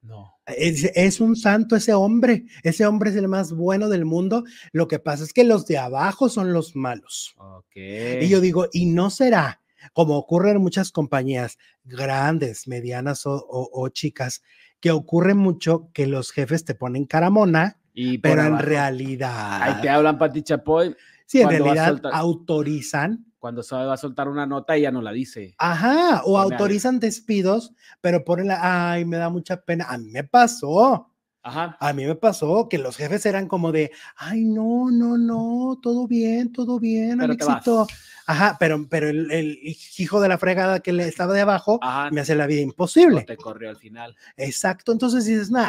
[0.00, 0.33] No.
[0.46, 2.44] Es, un santo ese hombre.
[2.62, 4.44] Ese hombre es el más bueno del mundo.
[4.72, 7.34] Lo que pasa es que los de abajo son los malos.
[7.74, 9.62] Y yo digo, ¿y no será?
[9.92, 14.42] Como ocurre en muchas compañías grandes, medianas o, chicas,
[14.80, 19.62] que ocurre mucho que los jefes te ponen caramona, y pero en realidad.
[19.62, 20.96] Ahí te hablan Pati Chapoy.
[21.26, 25.54] Sí, en realidad autorizan cuando se va a soltar una nota, ella no la dice.
[25.58, 29.84] Ajá, o autorizan despidos, pero ponen la, ay, me da mucha pena.
[29.90, 31.12] A mí me pasó.
[31.42, 31.76] Ajá.
[31.78, 36.08] A mí me pasó que los jefes eran como de, ay, no, no, no, todo
[36.08, 37.86] bien, todo bien, Alexito.
[38.26, 39.58] Ajá, pero, pero el,
[39.98, 41.78] hijo de la fregada que le estaba de abajo
[42.12, 43.24] me hace la vida imposible.
[43.24, 44.16] te corrió al final.
[44.38, 45.68] Exacto, entonces dices, nah,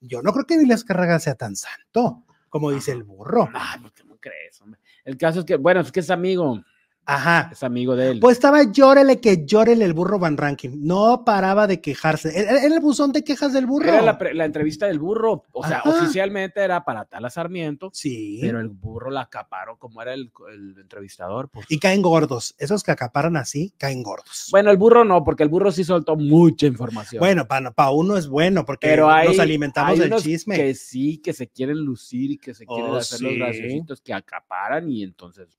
[0.00, 3.48] yo no creo que Emilia Carraga sea tan santo, como dice el burro.
[3.54, 4.80] Ah, porque no crees, hombre.
[5.04, 6.60] El caso es que, bueno, es que es amigo.
[7.06, 7.50] Ajá.
[7.52, 8.20] Es amigo de él.
[8.20, 10.70] Pues estaba llórele que llórele el burro Van Ranking.
[10.80, 12.38] No paraba de quejarse.
[12.38, 13.88] Era el buzón de quejas del burro.
[13.88, 15.44] Era la, entrevista del burro.
[15.52, 17.90] O sea, oficialmente era para Tala Sarmiento.
[17.92, 18.38] Sí.
[18.40, 20.32] Pero el burro la acaparó como era el,
[20.78, 21.48] entrevistador.
[21.50, 21.66] Pues.
[21.68, 22.54] Y caen gordos.
[22.58, 24.48] Esos que acaparan así, caen gordos.
[24.50, 27.20] Bueno, el burro no, porque el burro sí soltó mucha información.
[27.20, 30.56] Bueno, para pa uno es bueno, porque nos alimentamos del chisme.
[30.56, 34.14] Que sí, que se quieren lucir y que se quieren oh, hacer los graciositos que
[34.14, 35.58] acaparan y entonces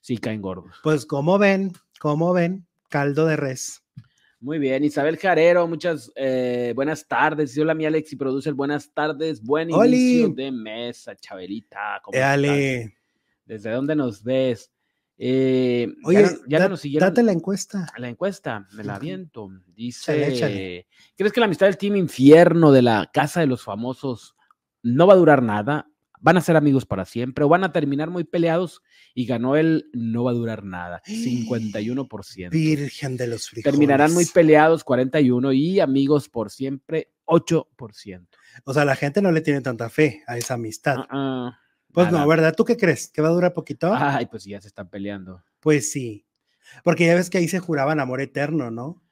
[0.00, 0.76] sí caen gordos.
[0.82, 3.82] Pues como ven, como ven, caldo de res.
[4.42, 7.56] Muy bien, Isabel Jarero, muchas eh, buenas tardes.
[7.56, 9.40] Hola, mi Alex y produce buenas tardes.
[9.40, 12.00] Buen inicio de mesa, Chabelita.
[12.02, 12.92] ¿cómo Dale.
[13.44, 14.72] ¿Desde dónde nos ves?
[15.16, 17.08] Eh, Oye, ya, nos siguieron.
[17.08, 17.86] Date la encuesta.
[17.96, 19.48] La encuesta, me la aviento.
[19.68, 24.34] Dice: ¿Crees que la amistad del Team Infierno de la Casa de los Famosos
[24.82, 25.88] no va a durar nada?
[26.22, 28.80] Van a ser amigos para siempre o van a terminar muy peleados
[29.12, 32.50] y ganó el no va a durar nada, 51%.
[32.50, 33.70] Virgen de los frijoles.
[33.70, 38.26] Terminarán muy peleados, 41 y amigos por siempre, 8%.
[38.64, 40.96] O sea, la gente no le tiene tanta fe a esa amistad.
[41.00, 41.58] Ah, ah,
[41.92, 42.54] pues no, ¿verdad?
[42.56, 43.08] ¿Tú qué crees?
[43.08, 43.92] ¿Que va a durar poquito?
[43.94, 45.42] Ay, pues ya se están peleando.
[45.60, 46.26] Pues sí.
[46.84, 49.02] Porque ya ves que ahí se juraban amor eterno, ¿no?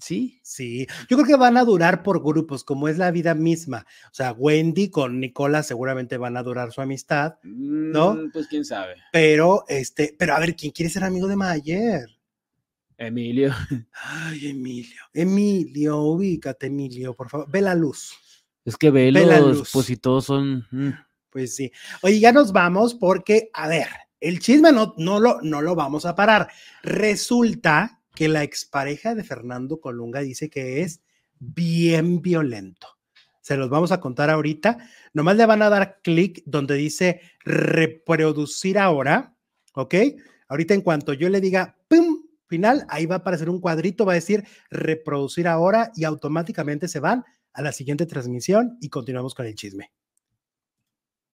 [0.00, 0.40] Sí.
[0.42, 3.86] Sí, yo creo que van a durar por grupos, como es la vida misma.
[4.10, 8.14] O sea, Wendy con Nicola seguramente van a durar su amistad, ¿no?
[8.14, 8.96] Mm, pues quién sabe.
[9.12, 12.08] Pero, este, pero a ver, ¿quién quiere ser amigo de Mayer?
[12.96, 13.52] Emilio.
[14.02, 15.00] Ay, Emilio.
[15.12, 17.50] Emilio, ubícate, Emilio, por favor.
[17.50, 18.12] Ve la luz.
[18.64, 19.70] Es que ve, la luz.
[19.72, 20.66] pues si todos son.
[20.70, 20.90] Mm.
[21.30, 21.72] Pues sí.
[22.02, 23.88] Oye, ya nos vamos porque, a ver,
[24.20, 26.48] el chisme no, no, lo, no lo vamos a parar.
[26.82, 31.00] Resulta que la expareja de Fernando Colunga dice que es
[31.38, 32.88] bien violento.
[33.40, 34.78] Se los vamos a contar ahorita.
[35.12, 39.36] Nomás le van a dar clic donde dice reproducir ahora,
[39.74, 39.94] ¿ok?
[40.48, 42.22] Ahorita en cuanto yo le diga, ¡pum!
[42.46, 47.00] Final, ahí va a aparecer un cuadrito, va a decir reproducir ahora y automáticamente se
[47.00, 49.90] van a la siguiente transmisión y continuamos con el chisme.